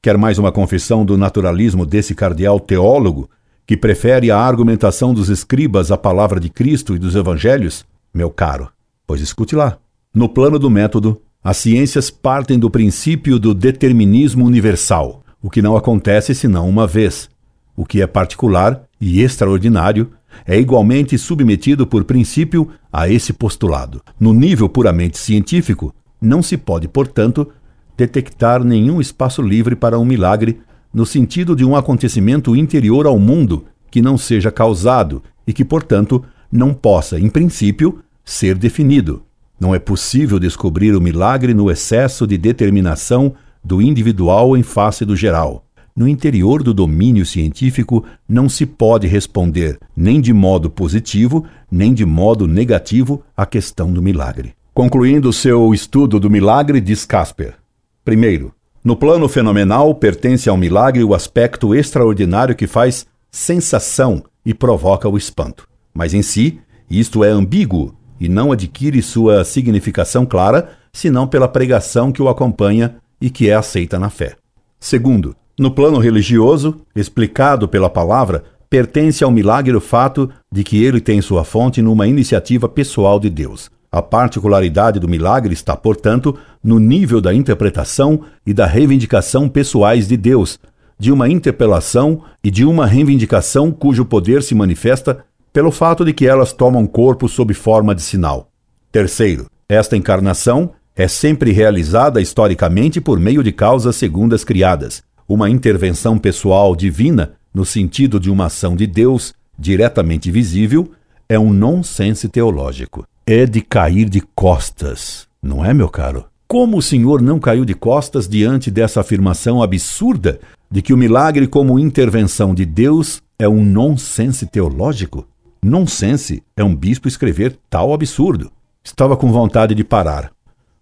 Quer 0.00 0.18
mais 0.18 0.38
uma 0.38 0.50
confissão 0.50 1.04
do 1.04 1.16
naturalismo 1.16 1.86
desse 1.86 2.14
cardeal 2.14 2.58
teólogo 2.58 3.30
que 3.64 3.76
prefere 3.76 4.30
a 4.30 4.38
argumentação 4.38 5.14
dos 5.14 5.28
escribas 5.28 5.92
à 5.92 5.96
palavra 5.96 6.40
de 6.40 6.48
Cristo 6.48 6.94
e 6.94 6.98
dos 6.98 7.14
evangelhos? 7.14 7.84
Meu 8.12 8.28
caro, 8.30 8.68
pois 9.06 9.20
escute 9.20 9.54
lá. 9.54 9.78
No 10.12 10.28
plano 10.28 10.58
do 10.58 10.68
método, 10.68 11.22
as 11.42 11.56
ciências 11.56 12.10
partem 12.10 12.58
do 12.58 12.70
princípio 12.70 13.38
do 13.38 13.54
determinismo 13.54 14.44
universal, 14.44 15.22
o 15.40 15.48
que 15.48 15.62
não 15.62 15.76
acontece 15.76 16.34
senão 16.34 16.68
uma 16.68 16.86
vez. 16.86 17.28
O 17.76 17.84
que 17.84 18.02
é 18.02 18.06
particular 18.06 18.82
e 19.00 19.22
extraordinário 19.22 20.10
é 20.46 20.58
igualmente 20.58 21.16
submetido 21.16 21.86
por 21.86 22.04
princípio 22.04 22.68
a 22.92 23.08
esse 23.08 23.32
postulado. 23.32 24.02
No 24.18 24.32
nível 24.32 24.68
puramente 24.68 25.18
científico, 25.18 25.94
não 26.20 26.42
se 26.42 26.56
pode, 26.56 26.88
portanto, 26.88 27.48
detectar 27.96 28.64
nenhum 28.64 29.00
espaço 29.00 29.42
livre 29.42 29.76
para 29.76 29.98
um 29.98 30.04
milagre 30.04 30.60
no 30.92 31.06
sentido 31.06 31.56
de 31.56 31.64
um 31.64 31.74
acontecimento 31.74 32.54
interior 32.54 33.06
ao 33.06 33.18
mundo 33.18 33.64
que 33.90 34.02
não 34.02 34.16
seja 34.16 34.50
causado 34.50 35.22
e 35.46 35.52
que, 35.52 35.64
portanto, 35.64 36.24
não 36.50 36.74
possa, 36.74 37.18
em 37.18 37.28
princípio, 37.28 38.02
ser 38.24 38.56
definido. 38.56 39.22
Não 39.58 39.74
é 39.74 39.78
possível 39.78 40.38
descobrir 40.38 40.94
o 40.94 41.00
milagre 41.00 41.54
no 41.54 41.70
excesso 41.70 42.26
de 42.26 42.36
determinação 42.36 43.34
do 43.64 43.80
individual 43.80 44.56
em 44.56 44.62
face 44.62 45.04
do 45.04 45.14
geral. 45.14 45.64
No 45.94 46.08
interior 46.08 46.62
do 46.62 46.72
domínio 46.72 47.26
científico 47.26 48.04
não 48.26 48.48
se 48.48 48.64
pode 48.64 49.06
responder 49.06 49.78
nem 49.94 50.20
de 50.20 50.32
modo 50.32 50.70
positivo, 50.70 51.44
nem 51.70 51.92
de 51.92 52.06
modo 52.06 52.46
negativo 52.46 53.22
à 53.36 53.44
questão 53.44 53.92
do 53.92 54.00
milagre. 54.00 54.54
Concluindo 54.72 55.30
seu 55.34 55.74
estudo 55.74 56.18
do 56.18 56.30
milagre, 56.30 56.80
diz 56.80 57.04
Casper: 57.04 57.54
primeiro, 58.02 58.54
no 58.82 58.96
plano 58.96 59.28
fenomenal, 59.28 59.94
pertence 59.94 60.48
ao 60.48 60.56
milagre 60.56 61.04
o 61.04 61.14
aspecto 61.14 61.74
extraordinário 61.74 62.56
que 62.56 62.66
faz 62.66 63.06
sensação 63.30 64.24
e 64.44 64.54
provoca 64.54 65.08
o 65.08 65.16
espanto. 65.18 65.68
Mas 65.92 66.14
em 66.14 66.22
si, 66.22 66.58
isto 66.90 67.22
é 67.22 67.28
ambíguo 67.28 67.94
e 68.18 68.28
não 68.28 68.50
adquire 68.50 69.02
sua 69.02 69.44
significação 69.44 70.24
clara 70.24 70.70
senão 70.90 71.26
pela 71.26 71.48
pregação 71.48 72.10
que 72.10 72.22
o 72.22 72.28
acompanha 72.28 72.96
e 73.20 73.28
que 73.28 73.48
é 73.48 73.54
aceita 73.54 73.98
na 73.98 74.10
fé. 74.10 74.36
Segundo, 74.80 75.36
no 75.58 75.70
plano 75.70 75.98
religioso, 75.98 76.80
explicado 76.94 77.68
pela 77.68 77.90
palavra, 77.90 78.44
pertence 78.70 79.22
ao 79.22 79.30
milagre 79.30 79.76
o 79.76 79.80
fato 79.80 80.30
de 80.50 80.64
que 80.64 80.82
ele 80.82 81.00
tem 81.00 81.20
sua 81.20 81.44
fonte 81.44 81.82
numa 81.82 82.06
iniciativa 82.06 82.68
pessoal 82.68 83.20
de 83.20 83.28
Deus. 83.28 83.70
A 83.90 84.00
particularidade 84.00 84.98
do 84.98 85.06
milagre 85.06 85.52
está, 85.52 85.76
portanto, 85.76 86.34
no 86.64 86.78
nível 86.78 87.20
da 87.20 87.34
interpretação 87.34 88.22
e 88.46 88.54
da 88.54 88.64
reivindicação 88.64 89.46
pessoais 89.46 90.08
de 90.08 90.16
Deus, 90.16 90.58
de 90.98 91.12
uma 91.12 91.28
interpelação 91.28 92.22
e 92.42 92.50
de 92.50 92.64
uma 92.64 92.86
reivindicação 92.86 93.70
cujo 93.70 94.06
poder 94.06 94.42
se 94.42 94.54
manifesta 94.54 95.24
pelo 95.52 95.70
fato 95.70 96.04
de 96.04 96.14
que 96.14 96.26
elas 96.26 96.54
tomam 96.54 96.86
corpo 96.86 97.28
sob 97.28 97.52
forma 97.52 97.94
de 97.94 98.00
sinal. 98.00 98.48
Terceiro, 98.90 99.46
esta 99.68 99.96
encarnação 99.96 100.70
é 100.96 101.06
sempre 101.06 101.52
realizada 101.52 102.20
historicamente 102.20 103.00
por 103.00 103.20
meio 103.20 103.42
de 103.42 103.52
causas 103.52 103.96
segundas 103.96 104.44
criadas, 104.44 105.02
uma 105.32 105.50
intervenção 105.50 106.18
pessoal 106.18 106.74
divina, 106.76 107.32
no 107.52 107.64
sentido 107.64 108.18
de 108.18 108.30
uma 108.30 108.46
ação 108.46 108.76
de 108.76 108.86
Deus 108.86 109.34
diretamente 109.58 110.30
visível, 110.30 110.90
é 111.28 111.38
um 111.38 111.52
nonsense 111.52 112.28
teológico 112.28 113.06
é 113.26 113.46
de 113.46 113.60
cair 113.60 114.08
de 114.08 114.20
costas, 114.20 115.28
não 115.42 115.64
é, 115.64 115.72
meu 115.72 115.88
caro? 115.88 116.24
Como 116.48 116.76
o 116.76 116.82
senhor 116.82 117.22
não 117.22 117.38
caiu 117.38 117.64
de 117.64 117.74
costas 117.74 118.28
diante 118.28 118.70
dessa 118.70 119.00
afirmação 119.00 119.62
absurda 119.62 120.40
de 120.70 120.82
que 120.82 120.92
o 120.92 120.96
milagre, 120.96 121.46
como 121.46 121.78
intervenção 121.78 122.54
de 122.54 122.66
Deus, 122.66 123.22
é 123.38 123.48
um 123.48 123.64
nonsense 123.64 124.46
teológico? 124.46 125.26
Nonsense 125.64 126.42
é 126.56 126.64
um 126.64 126.74
bispo 126.74 127.06
escrever 127.06 127.56
tal 127.70 127.94
absurdo. 127.94 128.50
Estava 128.84 129.16
com 129.16 129.30
vontade 129.30 129.74
de 129.74 129.84
parar, 129.84 130.32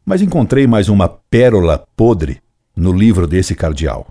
mas 0.05 0.23
encontrei 0.23 0.67
mais 0.67 0.89
uma 0.89 1.09
pérola 1.09 1.85
podre 1.95 2.39
no 2.75 2.93
livro 2.93 3.27
desse 3.27 3.55
cardeal. 3.55 4.07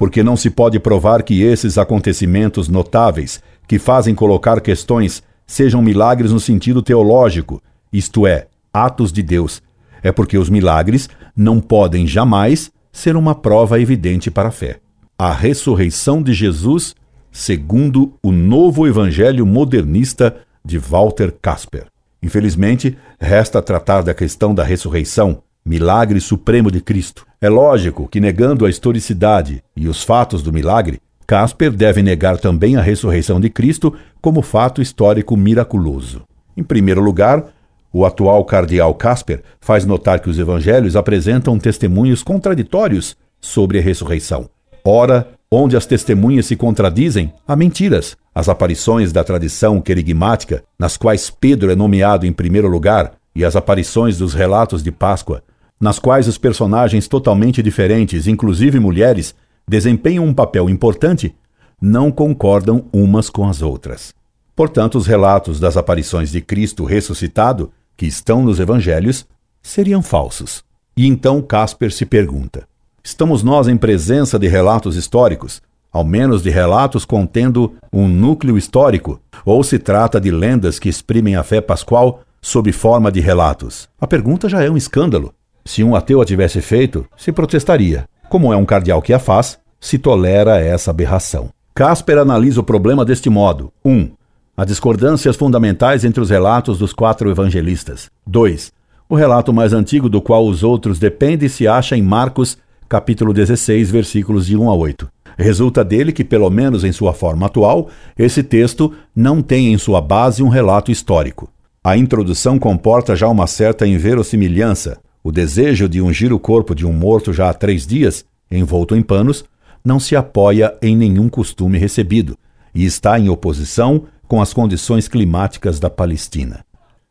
Porque 0.00 0.22
não 0.22 0.34
se 0.34 0.48
pode 0.48 0.80
provar 0.80 1.22
que 1.22 1.42
esses 1.42 1.76
acontecimentos 1.76 2.70
notáveis, 2.70 3.42
que 3.68 3.78
fazem 3.78 4.14
colocar 4.14 4.62
questões, 4.62 5.22
sejam 5.46 5.82
milagres 5.82 6.32
no 6.32 6.40
sentido 6.40 6.80
teológico, 6.80 7.62
isto 7.92 8.26
é, 8.26 8.46
atos 8.72 9.12
de 9.12 9.22
Deus, 9.22 9.62
é 10.02 10.10
porque 10.10 10.38
os 10.38 10.48
milagres 10.48 11.10
não 11.36 11.60
podem 11.60 12.06
jamais 12.06 12.72
ser 12.90 13.14
uma 13.14 13.34
prova 13.34 13.78
evidente 13.78 14.30
para 14.30 14.48
a 14.48 14.50
fé. 14.50 14.80
A 15.18 15.34
ressurreição 15.34 16.22
de 16.22 16.32
Jesus, 16.32 16.94
segundo 17.30 18.14
o 18.22 18.32
novo 18.32 18.86
evangelho 18.86 19.44
modernista 19.44 20.34
de 20.64 20.78
Walter 20.78 21.30
Casper. 21.42 21.88
Infelizmente, 22.22 22.96
resta 23.20 23.60
tratar 23.60 24.00
da 24.00 24.14
questão 24.14 24.54
da 24.54 24.64
ressurreição, 24.64 25.42
milagre 25.64 26.20
supremo 26.20 26.70
de 26.70 26.80
Cristo. 26.80 27.26
É 27.40 27.48
lógico 27.48 28.08
que, 28.08 28.20
negando 28.20 28.66
a 28.66 28.70
historicidade 28.70 29.62
e 29.76 29.88
os 29.88 30.02
fatos 30.02 30.42
do 30.42 30.52
milagre, 30.52 31.00
Casper 31.26 31.70
deve 31.70 32.02
negar 32.02 32.38
também 32.38 32.76
a 32.76 32.82
ressurreição 32.82 33.38
de 33.38 33.48
Cristo 33.48 33.94
como 34.20 34.42
fato 34.42 34.82
histórico 34.82 35.36
miraculoso. 35.36 36.22
Em 36.56 36.62
primeiro 36.62 37.00
lugar, 37.00 37.46
o 37.92 38.04
atual 38.04 38.44
cardeal 38.44 38.94
Casper 38.94 39.42
faz 39.60 39.84
notar 39.84 40.20
que 40.20 40.28
os 40.28 40.38
evangelhos 40.38 40.96
apresentam 40.96 41.58
testemunhos 41.58 42.22
contraditórios 42.22 43.16
sobre 43.40 43.78
a 43.78 43.82
ressurreição. 43.82 44.48
Ora, 44.84 45.28
onde 45.50 45.76
as 45.76 45.86
testemunhas 45.86 46.46
se 46.46 46.56
contradizem, 46.56 47.32
há 47.46 47.56
mentiras. 47.56 48.16
As 48.34 48.48
aparições 48.48 49.12
da 49.12 49.24
tradição 49.24 49.80
querigmática, 49.80 50.62
nas 50.78 50.96
quais 50.96 51.30
Pedro 51.30 51.70
é 51.70 51.74
nomeado 51.74 52.26
em 52.26 52.32
primeiro 52.32 52.68
lugar, 52.68 53.12
e 53.34 53.44
as 53.44 53.56
aparições 53.56 54.18
dos 54.18 54.34
relatos 54.34 54.82
de 54.82 54.90
Páscoa, 54.90 55.42
nas 55.80 55.98
quais 55.98 56.28
os 56.28 56.36
personagens 56.36 57.08
totalmente 57.08 57.62
diferentes, 57.62 58.26
inclusive 58.26 58.78
mulheres, 58.78 59.34
desempenham 59.66 60.26
um 60.26 60.34
papel 60.34 60.68
importante, 60.68 61.34
não 61.80 62.10
concordam 62.10 62.84
umas 62.92 63.30
com 63.30 63.48
as 63.48 63.62
outras. 63.62 64.14
Portanto, 64.54 64.98
os 64.98 65.06
relatos 65.06 65.58
das 65.58 65.78
aparições 65.78 66.30
de 66.30 66.42
Cristo 66.42 66.84
ressuscitado, 66.84 67.72
que 67.96 68.04
estão 68.04 68.42
nos 68.42 68.60
evangelhos, 68.60 69.26
seriam 69.62 70.02
falsos. 70.02 70.62
E 70.94 71.06
então 71.06 71.40
Casper 71.40 71.90
se 71.90 72.04
pergunta: 72.04 72.68
estamos 73.02 73.42
nós 73.42 73.68
em 73.68 73.76
presença 73.76 74.38
de 74.38 74.48
relatos 74.48 74.96
históricos, 74.96 75.62
ao 75.90 76.04
menos 76.04 76.42
de 76.42 76.50
relatos 76.50 77.06
contendo 77.06 77.74
um 77.90 78.06
núcleo 78.06 78.58
histórico, 78.58 79.18
ou 79.46 79.64
se 79.64 79.78
trata 79.78 80.20
de 80.20 80.30
lendas 80.30 80.78
que 80.78 80.90
exprimem 80.90 81.36
a 81.36 81.42
fé 81.42 81.60
pascual 81.60 82.20
sob 82.42 82.70
forma 82.70 83.10
de 83.10 83.20
relatos? 83.20 83.88
A 83.98 84.06
pergunta 84.06 84.46
já 84.46 84.62
é 84.62 84.70
um 84.70 84.76
escândalo. 84.76 85.32
Se 85.64 85.82
um 85.84 85.94
ateu 85.94 86.20
a 86.20 86.24
tivesse 86.24 86.60
feito, 86.60 87.06
se 87.16 87.32
protestaria. 87.32 88.06
Como 88.28 88.52
é 88.52 88.56
um 88.56 88.64
cardeal 88.64 89.02
que 89.02 89.12
a 89.12 89.18
faz, 89.18 89.58
se 89.80 89.98
tolera 89.98 90.60
essa 90.60 90.90
aberração. 90.90 91.50
Casper 91.74 92.18
analisa 92.18 92.60
o 92.60 92.64
problema 92.64 93.04
deste 93.04 93.30
modo: 93.30 93.72
1. 93.84 93.90
Um, 93.90 94.10
as 94.56 94.66
discordâncias 94.66 95.36
fundamentais 95.36 96.04
entre 96.04 96.20
os 96.20 96.28
relatos 96.28 96.78
dos 96.78 96.92
quatro 96.92 97.30
evangelistas. 97.30 98.10
2. 98.26 98.72
O 99.08 99.14
relato 99.14 99.52
mais 99.52 99.72
antigo 99.72 100.08
do 100.08 100.20
qual 100.20 100.46
os 100.46 100.62
outros 100.62 100.98
dependem 100.98 101.48
se 101.48 101.66
acha 101.66 101.96
em 101.96 102.02
Marcos, 102.02 102.58
capítulo 102.88 103.32
16, 103.32 103.90
versículos 103.90 104.46
de 104.46 104.56
1 104.56 104.68
a 104.70 104.74
8. 104.74 105.08
Resulta 105.38 105.82
dele 105.82 106.12
que, 106.12 106.22
pelo 106.22 106.50
menos 106.50 106.84
em 106.84 106.92
sua 106.92 107.14
forma 107.14 107.46
atual, 107.46 107.88
esse 108.18 108.42
texto 108.42 108.92
não 109.16 109.40
tem 109.40 109.72
em 109.72 109.78
sua 109.78 110.00
base 110.00 110.42
um 110.42 110.48
relato 110.48 110.92
histórico. 110.92 111.50
A 111.82 111.96
introdução 111.96 112.58
comporta 112.58 113.16
já 113.16 113.26
uma 113.26 113.46
certa 113.46 113.86
inverossimilhança. 113.86 114.98
O 115.22 115.30
desejo 115.30 115.88
de 115.88 116.00
ungir 116.00 116.32
o 116.32 116.38
corpo 116.38 116.74
de 116.74 116.86
um 116.86 116.92
morto 116.92 117.32
já 117.32 117.50
há 117.50 117.54
três 117.54 117.86
dias, 117.86 118.24
envolto 118.50 118.96
em 118.96 119.02
panos, 119.02 119.44
não 119.84 120.00
se 120.00 120.16
apoia 120.16 120.76
em 120.80 120.96
nenhum 120.96 121.28
costume 121.28 121.78
recebido 121.78 122.36
e 122.74 122.84
está 122.84 123.18
em 123.18 123.28
oposição 123.28 124.04
com 124.26 124.40
as 124.40 124.52
condições 124.52 125.08
climáticas 125.08 125.78
da 125.78 125.90
Palestina. 125.90 126.64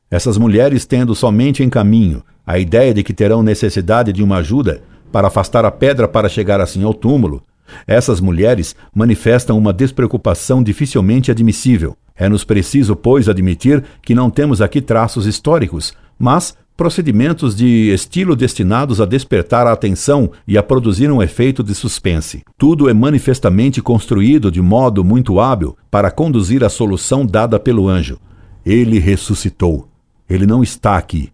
Essas 0.09 0.37
mulheres 0.37 0.85
tendo 0.85 1.13
somente 1.13 1.61
em 1.61 1.69
caminho 1.69 2.23
a 2.45 2.57
ideia 2.57 2.93
de 2.93 3.03
que 3.03 3.13
terão 3.13 3.43
necessidade 3.43 4.11
de 4.11 4.23
uma 4.23 4.37
ajuda 4.37 4.81
para 5.11 5.27
afastar 5.27 5.65
a 5.65 5.71
pedra 5.71 6.07
para 6.07 6.29
chegar 6.29 6.59
assim 6.59 6.83
ao 6.83 6.93
túmulo, 6.93 7.43
essas 7.85 8.19
mulheres 8.19 8.75
manifestam 8.93 9.55
uma 9.57 9.71
despreocupação 9.71 10.63
dificilmente 10.63 11.29
admissível. 11.29 11.95
É-nos 12.15 12.43
preciso, 12.43 12.95
pois, 12.95 13.29
admitir 13.29 13.83
que 14.01 14.15
não 14.15 14.31
temos 14.31 14.61
aqui 14.61 14.81
traços 14.81 15.27
históricos, 15.27 15.93
mas 16.17 16.57
procedimentos 16.79 17.57
de 17.57 17.93
estilo 17.93 18.37
destinados 18.37 19.01
a 19.01 19.05
despertar 19.05 19.67
a 19.67 19.73
atenção 19.73 20.31
e 20.47 20.57
a 20.57 20.63
produzir 20.63 21.11
um 21.11 21.21
efeito 21.21 21.61
de 21.61 21.75
suspense. 21.75 22.41
Tudo 22.57 22.87
é 22.87 22.93
manifestamente 22.93 23.81
construído 23.81 24.49
de 24.49 24.61
modo 24.61 25.03
muito 25.03 25.41
hábil 25.41 25.77
para 25.91 26.09
conduzir 26.09 26.63
à 26.63 26.69
solução 26.69 27.25
dada 27.25 27.59
pelo 27.59 27.89
anjo. 27.89 28.17
Ele 28.65 28.97
ressuscitou. 28.97 29.89
Ele 30.29 30.47
não 30.47 30.63
está 30.63 30.95
aqui. 30.95 31.33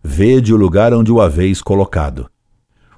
Vede 0.00 0.54
o 0.54 0.56
lugar 0.56 0.94
onde 0.94 1.10
o 1.10 1.20
haveis 1.20 1.60
colocado. 1.60 2.30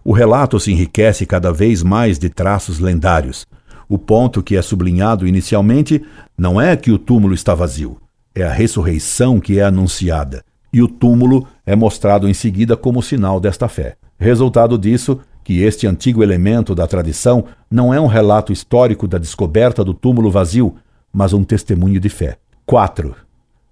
O 0.05 0.13
relato 0.13 0.61
se 0.61 0.71
enriquece 0.71 1.25
cada 1.25 1.51
vez 1.51 1.83
mais 1.83 2.19
de 2.19 2.29
traços 2.29 2.79
lendários. 2.79 3.47
O 3.89 3.97
ponto 3.97 4.43
que 4.43 4.55
é 4.55 4.61
sublinhado 4.61 5.27
inicialmente 5.27 6.03
não 6.37 6.61
é 6.61 6.77
que 6.77 6.91
o 6.93 6.99
túmulo 6.99 7.33
está 7.33 7.55
vazio, 7.55 7.97
é 8.35 8.43
a 8.43 8.53
ressurreição 8.53 9.41
que 9.41 9.59
é 9.59 9.65
anunciada 9.65 10.45
e 10.77 10.83
o 10.83 10.89
túmulo 10.89 11.47
é 11.67 11.75
mostrado 11.75 12.29
em 12.29 12.33
seguida 12.33 12.77
como 12.77 13.03
sinal 13.03 13.41
desta 13.41 13.69
fé. 13.69 13.97
Resultado 14.19 14.79
disso, 14.79 15.19
que 15.43 15.63
este 15.63 15.87
antigo 15.87 16.23
elemento 16.23 16.75
da 16.75 16.87
tradição 16.87 17.45
não 17.71 17.93
é 17.93 18.01
um 18.01 18.07
relato 18.07 18.53
histórico 18.53 19.07
da 19.09 19.19
descoberta 19.19 19.85
do 19.85 19.93
túmulo 19.93 20.31
vazio, 20.31 20.77
mas 21.13 21.33
um 21.33 21.45
testemunho 21.45 22.01
de 22.01 22.09
fé. 22.09 22.39
4. 22.65 23.15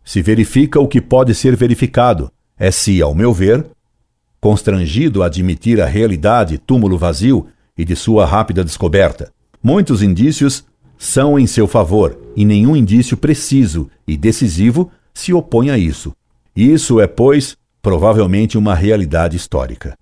Se 0.04 0.20
verifica 0.20 0.80
o 0.80 0.88
que 0.88 1.00
pode 1.00 1.34
ser 1.34 1.56
verificado, 1.56 2.30
é 2.58 2.70
se, 2.70 3.00
ao 3.00 3.14
meu 3.14 3.32
ver, 3.32 3.64
constrangido 4.40 5.22
a 5.22 5.26
admitir 5.26 5.80
a 5.80 5.86
realidade 5.86 6.58
túmulo 6.58 6.98
vazio 6.98 7.46
e 7.76 7.84
de 7.84 7.96
sua 7.96 8.26
rápida 8.26 8.62
descoberta. 8.62 9.32
Muitos 9.62 10.02
indícios 10.02 10.64
são 10.98 11.38
em 11.38 11.46
seu 11.46 11.66
favor, 11.66 12.18
e 12.36 12.44
nenhum 12.44 12.76
indício 12.76 13.16
preciso 13.16 13.88
e 14.06 14.16
decisivo 14.16 14.90
se 15.12 15.32
opõe 15.32 15.70
a 15.70 15.78
isso. 15.78 16.12
Isso 16.54 17.00
é, 17.00 17.06
pois, 17.06 17.56
provavelmente 17.84 18.56
uma 18.56 18.74
realidade 18.74 19.36
histórica. 19.36 19.94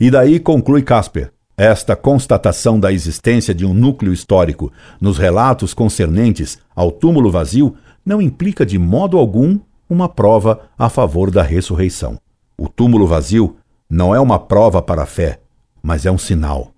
E 0.00 0.10
daí 0.10 0.40
conclui 0.40 0.82
Casper. 0.82 1.30
Esta 1.56 1.94
constatação 1.94 2.78
da 2.78 2.92
existência 2.92 3.54
de 3.54 3.64
um 3.64 3.72
núcleo 3.72 4.12
histórico 4.12 4.72
nos 5.00 5.16
relatos 5.16 5.72
concernentes 5.72 6.58
ao 6.74 6.90
túmulo 6.90 7.30
vazio 7.30 7.76
não 8.04 8.20
implica 8.20 8.66
de 8.66 8.78
modo 8.80 9.16
algum 9.16 9.60
uma 9.88 10.08
prova 10.08 10.68
a 10.76 10.88
favor 10.88 11.30
da 11.30 11.42
ressurreição. 11.42 12.18
O 12.58 12.68
túmulo 12.68 13.06
vazio 13.06 13.56
não 13.88 14.12
é 14.12 14.18
uma 14.18 14.38
prova 14.38 14.82
para 14.82 15.02
a 15.02 15.06
fé, 15.06 15.40
mas 15.80 16.04
é 16.04 16.10
um 16.10 16.18
sinal. 16.18 16.72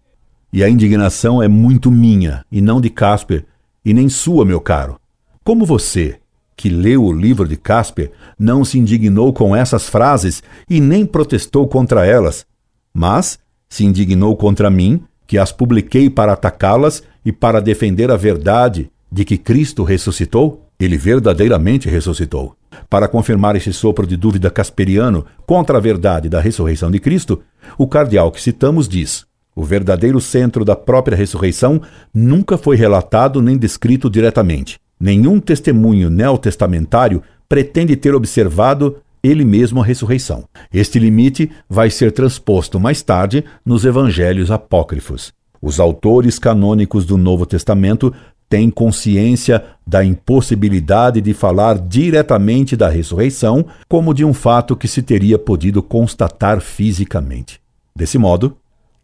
E 0.53 0.63
a 0.63 0.69
indignação 0.69 1.43
é 1.43 1.49
muito 1.49 1.91
minha 1.91 2.45
e 2.53 2.61
não 2.61 2.79
de 2.79 2.91
Casper, 2.91 3.47
e 3.83 3.95
nem 3.95 4.11
sua, 4.11 4.45
meu 4.45 4.61
caro. 4.61 5.01
Como 5.43 5.65
você, 5.65 6.20
que 6.61 6.69
leu 6.69 7.05
o 7.05 7.11
livro 7.11 7.49
de 7.49 7.57
Casper, 7.57 8.13
não 8.39 8.67
se 8.67 8.79
indignou 8.79 9.33
com 9.33 9.57
essas 9.57 9.89
frases 9.89 10.43
e 10.69 10.79
nem 10.79 11.07
protestou 11.07 11.67
contra 11.67 12.05
elas, 12.05 12.45
mas 12.93 13.39
se 13.67 13.83
indignou 13.83 14.37
contra 14.37 14.69
mim, 14.69 15.03
que 15.27 15.39
as 15.39 15.53
publiquei 15.53 16.11
para 16.11 16.35
atacá-las 16.35 17.03
e 17.25 17.33
para 17.33 17.63
defender 17.63 18.11
a 18.11 18.17
verdade 18.17 18.91
de 19.11 19.25
que 19.25 19.39
Cristo 19.39 19.85
ressuscitou? 19.85 20.67
Ele 20.79 20.99
verdadeiramente 20.99 21.89
ressuscitou. 21.89 22.55
Para 22.91 23.09
confirmar 23.09 23.57
esse 23.57 23.73
sopro 23.73 24.07
de 24.07 24.19
dúvida 24.19 24.51
casperiano 24.51 25.25
contra 25.47 25.79
a 25.79 25.81
verdade 25.81 26.29
da 26.29 26.43
ressurreição 26.43 26.91
de 26.91 27.01
Cristo, 27.01 27.41
o 27.79 27.89
cardeal 27.89 28.31
que 28.31 28.43
citamos 28.43 28.87
diz: 28.87 29.25
o 29.57 29.65
verdadeiro 29.65 30.21
centro 30.21 30.63
da 30.63 30.77
própria 30.77 31.17
ressurreição 31.17 31.81
nunca 32.13 32.59
foi 32.59 32.77
relatado 32.77 33.41
nem 33.41 33.57
descrito 33.57 34.11
diretamente. 34.11 34.79
Nenhum 35.01 35.41
testemunho 35.41 36.11
neotestamentário 36.11 37.23
pretende 37.49 37.97
ter 37.97 38.15
observado 38.15 38.99
ele 39.23 39.45
mesmo 39.45 39.81
a 39.81 39.85
ressurreição. 39.85 40.45
Este 40.73 40.99
limite 40.99 41.51
vai 41.69 41.91
ser 41.91 42.13
transposto 42.13 42.79
mais 42.79 43.03
tarde 43.03 43.45
nos 43.65 43.85
evangelhos 43.85 44.51
apócrifos. 44.51 45.33
Os 45.61 45.81
autores 45.81 46.39
canônicos 46.39 47.05
do 47.05 47.17
Novo 47.17 47.45
Testamento 47.47 48.15
têm 48.49 48.71
consciência 48.71 49.65
da 49.87 50.05
impossibilidade 50.05 51.21
de 51.21 51.33
falar 51.33 51.79
diretamente 51.79 52.77
da 52.77 52.89
ressurreição 52.89 53.65
como 53.89 54.13
de 54.13 54.25
um 54.25 54.35
fato 54.35 54.77
que 54.77 54.89
se 54.89 55.03
teria 55.03 55.39
podido 55.39 55.83
constatar 55.83 56.61
fisicamente. 56.61 57.61
Desse 57.95 58.19
modo, 58.19 58.57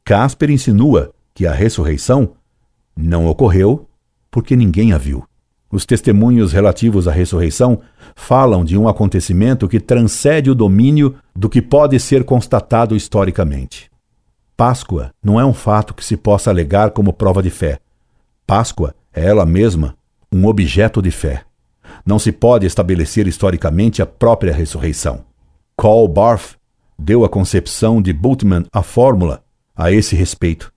Casper 0.04 0.50
insinua 0.50 1.12
que 1.34 1.46
a 1.46 1.52
ressurreição 1.52 2.32
não 2.96 3.26
ocorreu 3.26 3.86
porque 4.30 4.56
ninguém 4.56 4.92
a 4.92 4.98
viu. 4.98 5.24
Os 5.70 5.84
testemunhos 5.84 6.52
relativos 6.52 7.08
à 7.08 7.12
ressurreição 7.12 7.80
falam 8.14 8.64
de 8.64 8.78
um 8.78 8.88
acontecimento 8.88 9.68
que 9.68 9.80
transcende 9.80 10.50
o 10.50 10.54
domínio 10.54 11.16
do 11.34 11.48
que 11.48 11.60
pode 11.60 11.98
ser 11.98 12.24
constatado 12.24 12.94
historicamente. 12.94 13.90
Páscoa 14.56 15.10
não 15.22 15.38
é 15.38 15.44
um 15.44 15.52
fato 15.52 15.92
que 15.92 16.04
se 16.04 16.16
possa 16.16 16.50
alegar 16.50 16.92
como 16.92 17.12
prova 17.12 17.42
de 17.42 17.50
fé. 17.50 17.78
Páscoa 18.46 18.94
é 19.12 19.26
ela 19.26 19.44
mesma 19.44 19.96
um 20.32 20.46
objeto 20.46 21.02
de 21.02 21.10
fé. 21.10 21.42
Não 22.04 22.18
se 22.18 22.30
pode 22.30 22.66
estabelecer 22.66 23.26
historicamente 23.26 24.00
a 24.00 24.06
própria 24.06 24.52
ressurreição. 24.52 25.24
Karl 25.76 26.06
Barth 26.08 26.56
deu 26.98 27.24
à 27.24 27.28
concepção 27.28 28.00
de 28.00 28.12
Bultmann 28.12 28.64
a 28.72 28.82
fórmula 28.82 29.42
a 29.74 29.92
esse 29.92 30.16
respeito. 30.16 30.72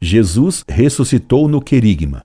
Jesus 0.00 0.64
ressuscitou 0.68 1.48
no 1.48 1.60
querigma, 1.60 2.22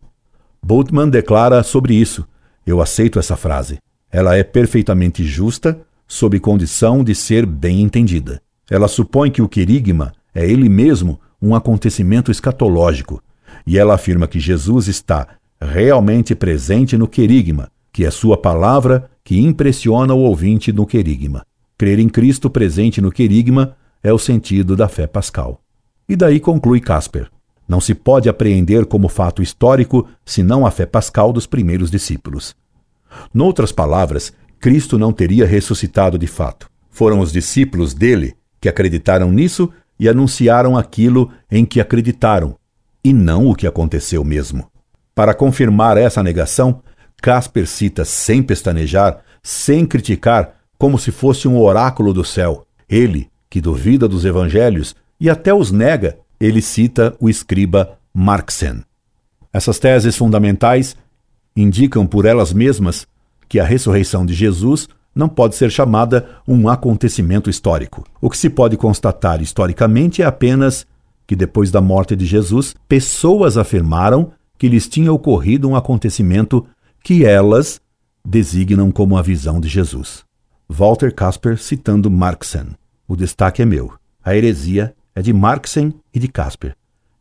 Bultmann 0.65 1.11
declara 1.11 1.61
sobre 1.61 1.93
isso: 1.93 2.25
Eu 2.65 2.81
aceito 2.81 3.19
essa 3.19 3.35
frase. 3.35 3.77
Ela 4.11 4.35
é 4.35 4.43
perfeitamente 4.43 5.23
justa, 5.23 5.79
sob 6.07 6.39
condição 6.39 7.03
de 7.03 7.13
ser 7.13 7.45
bem 7.45 7.83
entendida. 7.83 8.41
Ela 8.67 8.87
supõe 8.87 9.29
que 9.29 9.43
o 9.43 9.47
querigma 9.47 10.11
é 10.33 10.43
ele 10.43 10.67
mesmo 10.67 11.19
um 11.39 11.53
acontecimento 11.53 12.31
escatológico, 12.31 13.21
e 13.67 13.77
ela 13.77 13.93
afirma 13.93 14.27
que 14.27 14.39
Jesus 14.39 14.87
está 14.87 15.27
realmente 15.61 16.33
presente 16.33 16.97
no 16.97 17.07
querigma, 17.07 17.69
que 17.93 18.03
é 18.03 18.09
sua 18.09 18.35
palavra 18.35 19.07
que 19.23 19.39
impressiona 19.39 20.15
o 20.15 20.21
ouvinte 20.21 20.73
no 20.73 20.87
querigma. 20.87 21.45
Crer 21.77 21.99
em 21.99 22.09
Cristo 22.09 22.49
presente 22.49 22.99
no 22.99 23.11
querigma 23.11 23.75
é 24.01 24.11
o 24.11 24.17
sentido 24.17 24.75
da 24.75 24.87
fé 24.87 25.05
pascal. 25.05 25.61
E 26.09 26.15
daí 26.15 26.39
conclui 26.39 26.79
Casper. 26.79 27.29
Não 27.67 27.81
se 27.81 27.95
pode 27.95 28.29
apreender 28.29 28.85
como 28.85 29.07
fato 29.07 29.41
histórico 29.41 30.07
senão 30.23 30.65
a 30.65 30.71
fé 30.71 30.85
pascal 30.85 31.33
dos 31.33 31.47
primeiros 31.47 31.89
discípulos. 31.89 32.55
Noutras 33.33 33.71
palavras, 33.71 34.33
Cristo 34.59 34.97
não 34.97 35.11
teria 35.11 35.45
ressuscitado 35.45 36.17
de 36.17 36.27
fato. 36.27 36.69
Foram 36.89 37.19
os 37.19 37.31
discípulos 37.31 37.93
dele 37.93 38.35
que 38.59 38.69
acreditaram 38.69 39.31
nisso 39.31 39.71
e 39.99 40.09
anunciaram 40.09 40.77
aquilo 40.77 41.31
em 41.49 41.65
que 41.65 41.79
acreditaram, 41.79 42.55
e 43.03 43.13
não 43.13 43.47
o 43.47 43.55
que 43.55 43.67
aconteceu 43.67 44.23
mesmo. 44.23 44.69
Para 45.13 45.33
confirmar 45.33 45.97
essa 45.97 46.21
negação, 46.21 46.81
Casper 47.21 47.67
cita 47.67 48.03
sem 48.03 48.43
pestanejar, 48.43 49.19
sem 49.41 49.85
criticar, 49.85 50.55
como 50.77 50.99
se 50.99 51.11
fosse 51.11 51.47
um 51.47 51.57
oráculo 51.57 52.13
do 52.13 52.23
céu. 52.23 52.65
Ele, 52.89 53.29
que 53.49 53.61
duvida 53.61 54.07
dos 54.07 54.25
evangelhos 54.25 54.95
e 55.19 55.29
até 55.29 55.53
os 55.53 55.71
nega, 55.71 56.17
ele 56.39 56.61
cita 56.61 57.15
o 57.19 57.29
escriba 57.29 57.97
Marxen. 58.13 58.83
Essas 59.51 59.79
teses 59.79 60.15
fundamentais 60.15 60.95
indicam 61.55 62.05
por 62.05 62.25
elas 62.25 62.51
mesmas 62.51 63.07
que 63.47 63.59
a 63.59 63.63
ressurreição 63.63 64.25
de 64.25 64.33
Jesus 64.33 64.87
não 65.15 65.29
pode 65.29 65.55
ser 65.55 65.71
chamada 65.71 66.27
um 66.45 66.67
acontecimento 66.67 67.49
histórico. 67.49 68.03
O 68.19 68.29
que 68.29 68.37
se 68.37 68.49
pode 68.49 68.75
constatar 68.75 69.41
historicamente 69.41 70.21
é 70.21 70.25
apenas 70.25 70.85
que 71.25 71.35
depois 71.35 71.71
da 71.71 71.81
morte 71.81 72.15
de 72.15 72.25
Jesus, 72.25 72.75
pessoas 72.87 73.57
afirmaram 73.57 74.31
que 74.57 74.67
lhes 74.67 74.87
tinha 74.87 75.11
ocorrido 75.11 75.67
um 75.67 75.75
acontecimento 75.75 76.65
que 77.03 77.25
elas 77.25 77.79
designam 78.23 78.91
como 78.91 79.17
a 79.17 79.21
visão 79.21 79.59
de 79.59 79.67
Jesus. 79.67 80.23
Walter 80.67 81.13
Casper 81.13 81.57
citando 81.57 82.09
Marxen. 82.09 82.75
O 83.07 83.15
destaque 83.15 83.61
é 83.61 83.65
meu. 83.65 83.93
A 84.23 84.35
heresia 84.35 84.95
é 85.15 85.21
de 85.21 85.31
Marxen 85.31 85.93
e 86.13 86.19
de 86.19 86.27
Casper, 86.27 86.75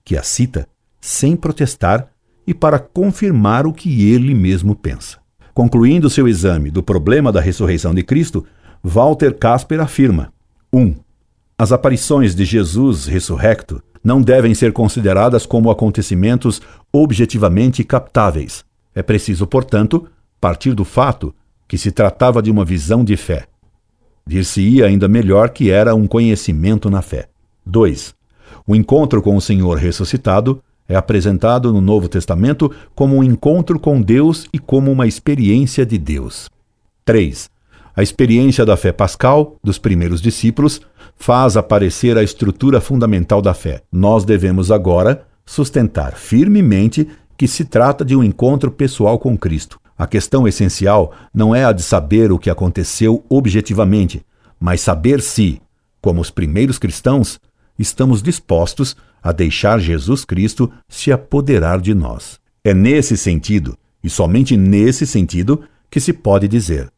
que 0.05 0.17
a 0.17 0.23
cita 0.23 0.69
sem 1.01 1.37
protestar 1.37 2.09
e 2.47 2.53
para 2.53 2.79
confirmar 2.79 3.67
o 3.67 3.73
que 3.73 4.11
ele 4.11 4.35
mesmo 4.35 4.75
pensa. 4.75 5.19
Concluindo 5.55 6.11
seu 6.11 6.27
exame 6.27 6.71
do 6.71 6.83
problema 6.83 7.31
da 7.31 7.41
ressurreição 7.41 7.95
de 7.95 8.03
Cristo, 8.03 8.45
Walter 8.83 9.39
Casper 9.39 9.81
afirma: 9.81 10.33
1. 10.73 10.81
Um, 10.81 10.95
as 11.57 11.71
aparições 11.71 12.35
de 12.35 12.45
Jesus 12.45 13.07
ressurrecto 13.07 13.81
não 14.03 14.21
devem 14.21 14.55
ser 14.55 14.73
consideradas 14.73 15.47
como 15.47 15.71
acontecimentos 15.71 16.61
objetivamente 16.93 17.85
captáveis. 17.85 18.65
É 18.95 19.03
preciso, 19.03 19.47
portanto, 19.47 20.07
partir 20.41 20.75
do 20.75 20.85
fato 20.85 21.35
que 21.67 21.79
se 21.79 21.91
tratava 21.91 22.43
de 22.43 22.51
uma 22.51 22.65
visão 22.65 23.03
de 23.05 23.17
fé. 23.17 23.47
Dir-se-ia 24.27 24.87
ainda 24.87 25.09
melhor 25.09 25.51
que 25.51 25.71
era 25.71 25.95
um 25.95 26.07
conhecimento 26.07 26.91
na 26.91 27.01
fé. 27.01 27.29
2. 27.67 28.15
O 28.67 28.75
encontro 28.75 29.21
com 29.23 29.37
o 29.37 29.41
Senhor 29.41 29.77
ressuscitado 29.79 30.63
é 30.89 30.95
apresentado 30.95 31.73
no 31.73 31.81
Novo 31.81 32.09
Testamento 32.09 32.71
como 32.95 33.17
um 33.17 33.25
encontro 33.25 33.79
com 33.79 34.01
Deus 34.01 34.47
e 34.53 34.59
como 34.59 34.91
uma 34.91 35.07
experiência 35.07 35.85
de 35.85 35.99
Deus. 35.99 36.49
3. 37.05 37.51
A 37.97 38.03
experiência 38.03 38.65
da 38.67 38.77
fé 38.77 38.93
pascal 38.93 39.57
dos 39.63 39.79
primeiros 39.79 40.21
discípulos 40.21 40.81
faz 41.17 41.57
aparecer 41.57 42.19
a 42.19 42.23
estrutura 42.23 42.81
fundamental 42.81 43.41
da 43.41 43.55
fé. 43.55 43.83
Nós 43.91 44.25
devemos 44.25 44.71
agora 44.71 45.27
sustentar 45.47 46.15
firmemente 46.15 47.09
que 47.37 47.47
se 47.47 47.65
trata 47.65 48.05
de 48.05 48.17
um 48.17 48.25
encontro 48.25 48.71
pessoal 48.71 49.19
com 49.19 49.37
Cristo. 49.37 49.79
A 49.97 50.07
questão 50.07 50.47
essencial 50.49 51.13
não 51.33 51.55
é 51.55 51.65
a 51.65 51.73
de 51.73 51.83
saber 51.83 52.33
o 52.33 52.39
que 52.39 52.51
aconteceu 52.51 53.25
objetivamente, 53.29 54.25
mas 54.59 54.81
saber 54.81 55.21
se, 55.21 55.61
como 56.01 56.21
os 56.21 56.31
primeiros 56.31 56.79
cristãos, 56.79 57.39
estamos 57.79 58.23
dispostos 58.23 58.97
a 59.23 59.33
deixar 59.33 59.79
Jesus 59.79 60.25
Cristo 60.25 60.71
se 60.89 61.11
apoderar 61.11 61.81
de 61.81 61.95
nós. 61.95 62.39
É 62.63 62.75
nesse 62.75 63.17
sentido, 63.17 63.77
e 64.03 64.11
somente 64.11 64.57
nesse 64.57 65.07
sentido, 65.07 65.65
que 65.91 66.01
se 66.01 66.13
pode 66.13 66.47
dizer: 66.49 66.91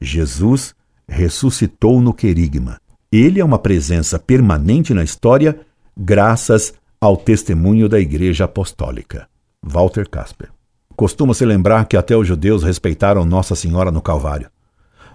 Jesus 0.00 0.74
ressuscitou 1.08 2.00
no 2.00 2.12
querigma. 2.12 2.80
Ele 3.10 3.40
é 3.40 3.44
uma 3.44 3.58
presença 3.58 4.18
permanente 4.18 4.92
na 4.92 5.04
história, 5.04 5.60
graças 5.96 6.74
ao 7.00 7.16
testemunho 7.16 7.88
da 7.88 8.00
Igreja 8.00 8.44
Apostólica. 8.44 9.28
Walter 9.62 10.08
Casper. 10.08 10.48
Costuma-se 10.96 11.44
lembrar 11.44 11.84
que 11.86 11.96
até 11.96 12.16
os 12.16 12.26
judeus 12.26 12.62
respeitaram 12.62 13.24
Nossa 13.24 13.54
Senhora 13.54 13.90
no 13.90 14.00
Calvário. 14.00 14.50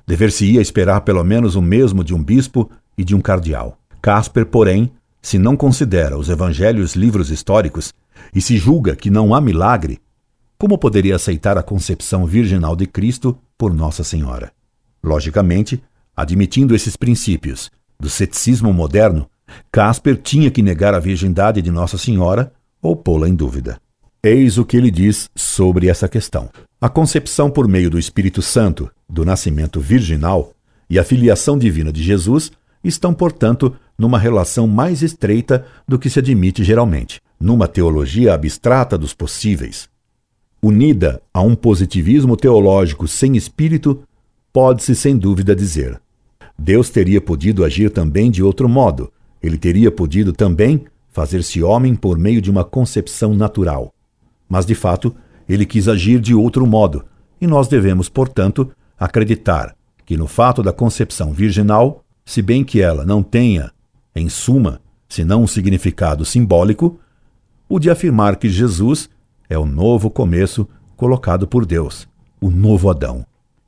Dever-se-ia 0.05 0.61
esperar 0.61 1.01
pelo 1.01 1.23
menos 1.23 1.55
o 1.55 1.61
mesmo 1.61 2.03
de 2.03 2.13
um 2.13 2.23
bispo 2.23 2.69
e 2.97 3.03
de 3.03 3.15
um 3.15 3.21
cardeal. 3.21 3.77
Casper, 4.01 4.45
porém, 4.45 4.91
se 5.21 5.37
não 5.37 5.55
considera 5.55 6.17
os 6.17 6.29
evangelhos 6.29 6.95
livros 6.95 7.29
históricos 7.29 7.93
e 8.33 8.41
se 8.41 8.57
julga 8.57 8.95
que 8.95 9.09
não 9.09 9.35
há 9.35 9.41
milagre, 9.41 9.99
como 10.57 10.77
poderia 10.77 11.15
aceitar 11.15 11.57
a 11.57 11.63
concepção 11.63 12.25
virginal 12.25 12.75
de 12.75 12.85
Cristo 12.85 13.37
por 13.57 13.73
Nossa 13.73 14.03
Senhora? 14.03 14.51
Logicamente, 15.03 15.81
admitindo 16.15 16.75
esses 16.75 16.95
princípios 16.95 17.71
do 17.99 18.09
ceticismo 18.09 18.71
moderno, 18.71 19.27
Casper 19.71 20.17
tinha 20.17 20.51
que 20.51 20.61
negar 20.61 20.93
a 20.93 20.99
virgindade 20.99 21.61
de 21.61 21.71
Nossa 21.71 21.97
Senhora 21.97 22.51
ou 22.81 22.95
pô-la 22.95 23.27
em 23.27 23.35
dúvida. 23.35 23.79
Eis 24.23 24.57
o 24.57 24.65
que 24.65 24.77
ele 24.77 24.91
diz 24.91 25.29
sobre 25.35 25.87
essa 25.87 26.07
questão. 26.07 26.49
A 26.79 26.87
concepção 26.87 27.49
por 27.49 27.67
meio 27.67 27.89
do 27.89 27.97
Espírito 27.97 28.41
Santo, 28.41 28.89
do 29.09 29.25
nascimento 29.25 29.79
virginal 29.79 30.53
e 30.89 30.99
a 30.99 31.03
filiação 31.03 31.57
divina 31.57 31.91
de 31.91 32.03
Jesus 32.03 32.51
estão, 32.83 33.13
portanto, 33.13 33.75
numa 34.01 34.17
relação 34.17 34.65
mais 34.65 35.03
estreita 35.03 35.63
do 35.87 35.99
que 35.99 36.09
se 36.09 36.17
admite 36.17 36.63
geralmente, 36.63 37.21
numa 37.39 37.67
teologia 37.67 38.33
abstrata 38.33 38.97
dos 38.97 39.13
possíveis. 39.13 39.87
Unida 40.59 41.21
a 41.31 41.39
um 41.43 41.53
positivismo 41.53 42.35
teológico 42.35 43.07
sem 43.07 43.37
espírito, 43.37 44.01
pode-se 44.51 44.95
sem 44.95 45.15
dúvida 45.15 45.55
dizer: 45.55 46.01
Deus 46.57 46.89
teria 46.89 47.21
podido 47.21 47.63
agir 47.63 47.91
também 47.91 48.31
de 48.31 48.41
outro 48.41 48.67
modo. 48.67 49.13
Ele 49.39 49.55
teria 49.55 49.91
podido 49.91 50.33
também 50.33 50.85
fazer-se 51.11 51.61
homem 51.61 51.93
por 51.93 52.17
meio 52.17 52.41
de 52.41 52.49
uma 52.49 52.63
concepção 52.63 53.35
natural. 53.35 53.93
Mas, 54.49 54.65
de 54.65 54.73
fato, 54.73 55.15
ele 55.47 55.65
quis 55.65 55.87
agir 55.87 56.19
de 56.19 56.33
outro 56.33 56.65
modo, 56.65 57.05
e 57.39 57.45
nós 57.45 57.67
devemos, 57.67 58.09
portanto, 58.09 58.71
acreditar 58.97 59.75
que 60.07 60.17
no 60.17 60.25
fato 60.25 60.63
da 60.63 60.73
concepção 60.73 61.31
virginal 61.31 62.03
se 62.25 62.41
bem 62.41 62.63
que 62.63 62.81
ela 62.81 63.05
não 63.05 63.21
tenha, 63.21 63.71
em 64.15 64.29
suma, 64.29 64.81
senão 65.07 65.43
um 65.43 65.47
significado 65.47 66.25
simbólico, 66.25 66.99
o 67.67 67.79
de 67.79 67.89
afirmar 67.89 68.35
que 68.35 68.49
Jesus 68.49 69.09
é 69.49 69.57
o 69.57 69.65
novo 69.65 70.09
começo 70.09 70.67
colocado 70.95 71.47
por 71.47 71.65
Deus, 71.65 72.07
o 72.39 72.49
novo 72.49 72.89
Adão. 72.89 73.25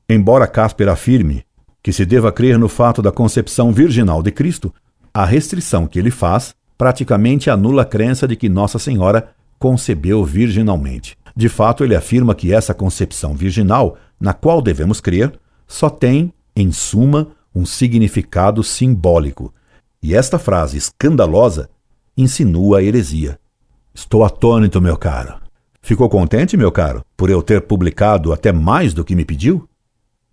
Embora 0.07 0.47
Casper 0.47 0.89
afirme 0.89 1.45
que 1.81 1.91
se 1.91 2.05
deva 2.05 2.31
crer 2.31 2.57
no 2.57 2.69
fato 2.69 3.01
da 3.01 3.11
concepção 3.11 3.71
virginal 3.71 4.23
de 4.23 4.31
Cristo, 4.31 4.73
a 5.13 5.25
restrição 5.25 5.85
que 5.85 5.99
ele 5.99 6.11
faz 6.11 6.55
praticamente 6.77 7.49
anula 7.49 7.83
a 7.83 7.85
crença 7.85 8.27
de 8.27 8.35
que 8.35 8.49
Nossa 8.49 8.79
Senhora 8.79 9.29
concebeu 9.59 10.23
virginalmente. 10.23 11.17
De 11.35 11.49
fato, 11.49 11.83
ele 11.83 11.95
afirma 11.95 12.35
que 12.35 12.53
essa 12.53 12.73
concepção 12.73 13.33
virginal, 13.35 13.97
na 14.19 14.33
qual 14.33 14.61
devemos 14.61 15.01
crer, 15.01 15.31
só 15.67 15.89
tem, 15.89 16.33
em 16.55 16.71
suma, 16.71 17.29
um 17.55 17.65
significado 17.65 18.63
simbólico, 18.63 19.53
e 20.03 20.13
esta 20.13 20.37
frase 20.37 20.77
escandalosa 20.77 21.69
insinua 22.15 22.79
a 22.79 22.83
heresia. 22.83 23.39
Estou 23.95 24.25
atônito, 24.25 24.81
meu 24.81 24.97
caro. 24.97 25.35
Ficou 25.81 26.09
contente, 26.09 26.57
meu 26.57 26.71
caro, 26.71 27.05
por 27.15 27.29
eu 27.29 27.41
ter 27.41 27.61
publicado 27.61 28.33
até 28.33 28.51
mais 28.51 28.93
do 28.93 29.05
que 29.05 29.15
me 29.15 29.23
pediu? 29.23 29.67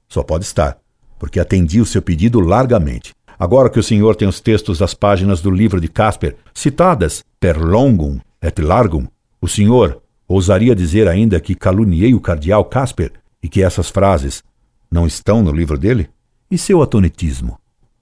Só 0.09 0.25
pode 0.25 0.45
estar, 0.45 0.79
porque 1.18 1.39
atendi 1.39 1.81
o 1.81 1.87
seu 1.87 2.03
pedido 2.03 2.41
largamente. 2.41 3.14
Agora 3.39 3.71
que 3.71 3.79
o 3.79 3.83
senhor 3.83 4.16
tem 4.16 4.27
os 4.27 4.41
textos 4.41 4.79
das 4.79 4.93
páginas 4.93 5.41
do 5.41 5.51
livro 5.51 5.81
de 5.81 5.89
Casper 5.89 6.37
citadas 6.53 7.25
per 7.39 7.57
longum 7.57 8.18
et 8.43 8.61
largum, 8.61 9.07
o 9.41 9.47
senhor 9.49 10.03
ousaria 10.27 10.75
dizer 10.75 11.09
ainda 11.09 11.41
que 11.41 11.55
caluniei 11.55 12.12
o 12.12 12.21
cardeal 12.21 12.64
Casper 12.64 13.12
e 13.43 13.49
que 13.49 13.62
essas 13.62 13.89
frases 13.89 14.43
não 14.91 15.07
estão 15.07 15.43
no 15.43 15.53
livro 15.53 15.79
dele? 15.79 16.11
E 16.51 16.59
seu 16.59 16.83
atonitismo? 16.83 17.59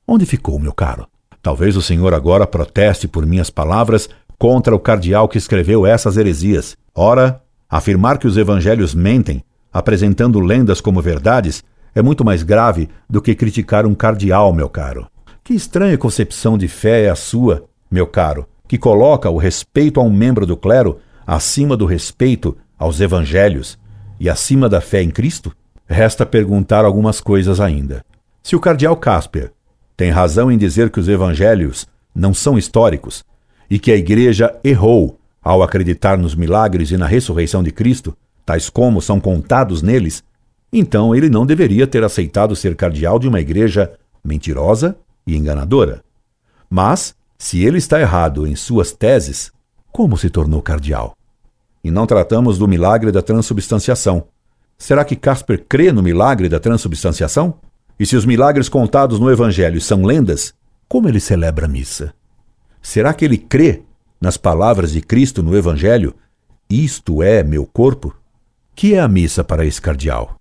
Onde 0.06 0.24
ficou, 0.24 0.58
meu 0.58 0.72
caro? 0.72 1.06
Talvez 1.48 1.78
o 1.78 1.80
senhor 1.80 2.12
agora 2.12 2.46
proteste 2.46 3.08
por 3.08 3.24
minhas 3.24 3.48
palavras 3.48 4.06
contra 4.36 4.76
o 4.76 4.78
cardeal 4.78 5.26
que 5.26 5.38
escreveu 5.38 5.86
essas 5.86 6.18
heresias. 6.18 6.76
Ora, 6.94 7.40
afirmar 7.70 8.18
que 8.18 8.26
os 8.26 8.36
evangelhos 8.36 8.94
mentem, 8.94 9.42
apresentando 9.72 10.40
lendas 10.40 10.78
como 10.82 11.00
verdades, 11.00 11.64
é 11.94 12.02
muito 12.02 12.22
mais 12.22 12.42
grave 12.42 12.90
do 13.08 13.22
que 13.22 13.34
criticar 13.34 13.86
um 13.86 13.94
cardeal, 13.94 14.52
meu 14.52 14.68
caro. 14.68 15.06
Que 15.42 15.54
estranha 15.54 15.96
concepção 15.96 16.58
de 16.58 16.68
fé 16.68 17.04
é 17.04 17.08
a 17.08 17.14
sua, 17.14 17.64
meu 17.90 18.06
caro, 18.06 18.46
que 18.68 18.76
coloca 18.76 19.30
o 19.30 19.38
respeito 19.38 20.00
a 20.00 20.02
um 20.02 20.12
membro 20.12 20.44
do 20.44 20.54
clero 20.54 20.98
acima 21.26 21.78
do 21.78 21.86
respeito 21.86 22.58
aos 22.78 23.00
evangelhos 23.00 23.78
e 24.20 24.28
acima 24.28 24.68
da 24.68 24.82
fé 24.82 25.02
em 25.02 25.10
Cristo? 25.10 25.50
Resta 25.86 26.26
perguntar 26.26 26.84
algumas 26.84 27.22
coisas 27.22 27.58
ainda. 27.58 28.04
Se 28.42 28.54
o 28.54 28.60
cardeal 28.60 28.94
Casper 28.98 29.50
tem 29.98 30.12
razão 30.12 30.48
em 30.48 30.56
dizer 30.56 30.90
que 30.90 31.00
os 31.00 31.08
evangelhos 31.08 31.84
não 32.14 32.32
são 32.32 32.56
históricos 32.56 33.24
e 33.68 33.80
que 33.80 33.90
a 33.90 33.96
igreja 33.96 34.56
errou 34.62 35.18
ao 35.42 35.60
acreditar 35.60 36.16
nos 36.16 36.36
milagres 36.36 36.92
e 36.92 36.96
na 36.96 37.04
ressurreição 37.04 37.64
de 37.64 37.72
Cristo, 37.72 38.16
tais 38.46 38.70
como 38.70 39.02
são 39.02 39.18
contados 39.18 39.82
neles, 39.82 40.22
então 40.72 41.16
ele 41.16 41.28
não 41.28 41.44
deveria 41.44 41.84
ter 41.84 42.04
aceitado 42.04 42.54
ser 42.54 42.76
cardeal 42.76 43.18
de 43.18 43.26
uma 43.26 43.40
igreja 43.40 43.92
mentirosa 44.24 44.96
e 45.26 45.36
enganadora. 45.36 46.00
Mas, 46.70 47.12
se 47.36 47.64
ele 47.64 47.78
está 47.78 48.00
errado 48.00 48.46
em 48.46 48.54
suas 48.54 48.92
teses, 48.92 49.50
Como 49.90 50.16
se 50.16 50.30
tornou 50.30 50.62
cardeal? 50.62 51.16
E 51.82 51.90
não 51.90 52.06
tratamos 52.06 52.56
do 52.56 52.68
milagre 52.68 53.10
da 53.10 53.20
transubstanciação. 53.20 54.28
Será 54.76 55.04
que 55.04 55.16
Casper 55.16 55.64
crê 55.68 55.90
no 55.90 56.04
milagre 56.04 56.48
da 56.48 56.60
transubstanciação? 56.60 57.58
E 57.98 58.06
se 58.06 58.16
os 58.16 58.24
milagres 58.24 58.68
contados 58.68 59.18
no 59.18 59.30
Evangelho 59.30 59.80
são 59.80 60.04
lendas, 60.04 60.54
como 60.88 61.08
ele 61.08 61.20
celebra 61.20 61.66
a 61.66 61.68
missa? 61.68 62.14
Será 62.80 63.12
que 63.12 63.24
ele 63.24 63.36
crê 63.36 63.82
nas 64.20 64.36
palavras 64.36 64.92
de 64.92 65.00
Cristo 65.00 65.42
no 65.42 65.56
Evangelho? 65.56 66.14
Isto 66.70 67.22
é 67.22 67.42
meu 67.42 67.66
corpo? 67.66 68.14
Que 68.74 68.94
é 68.94 69.00
a 69.00 69.08
missa 69.08 69.42
para 69.42 69.66
esse 69.66 69.80
cardeal? 69.80 70.36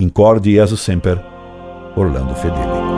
Incorde 0.00 0.52
Jesus 0.52 0.80
Semper, 0.80 1.22
Orlando 1.96 2.34
Fedeli. 2.34 2.95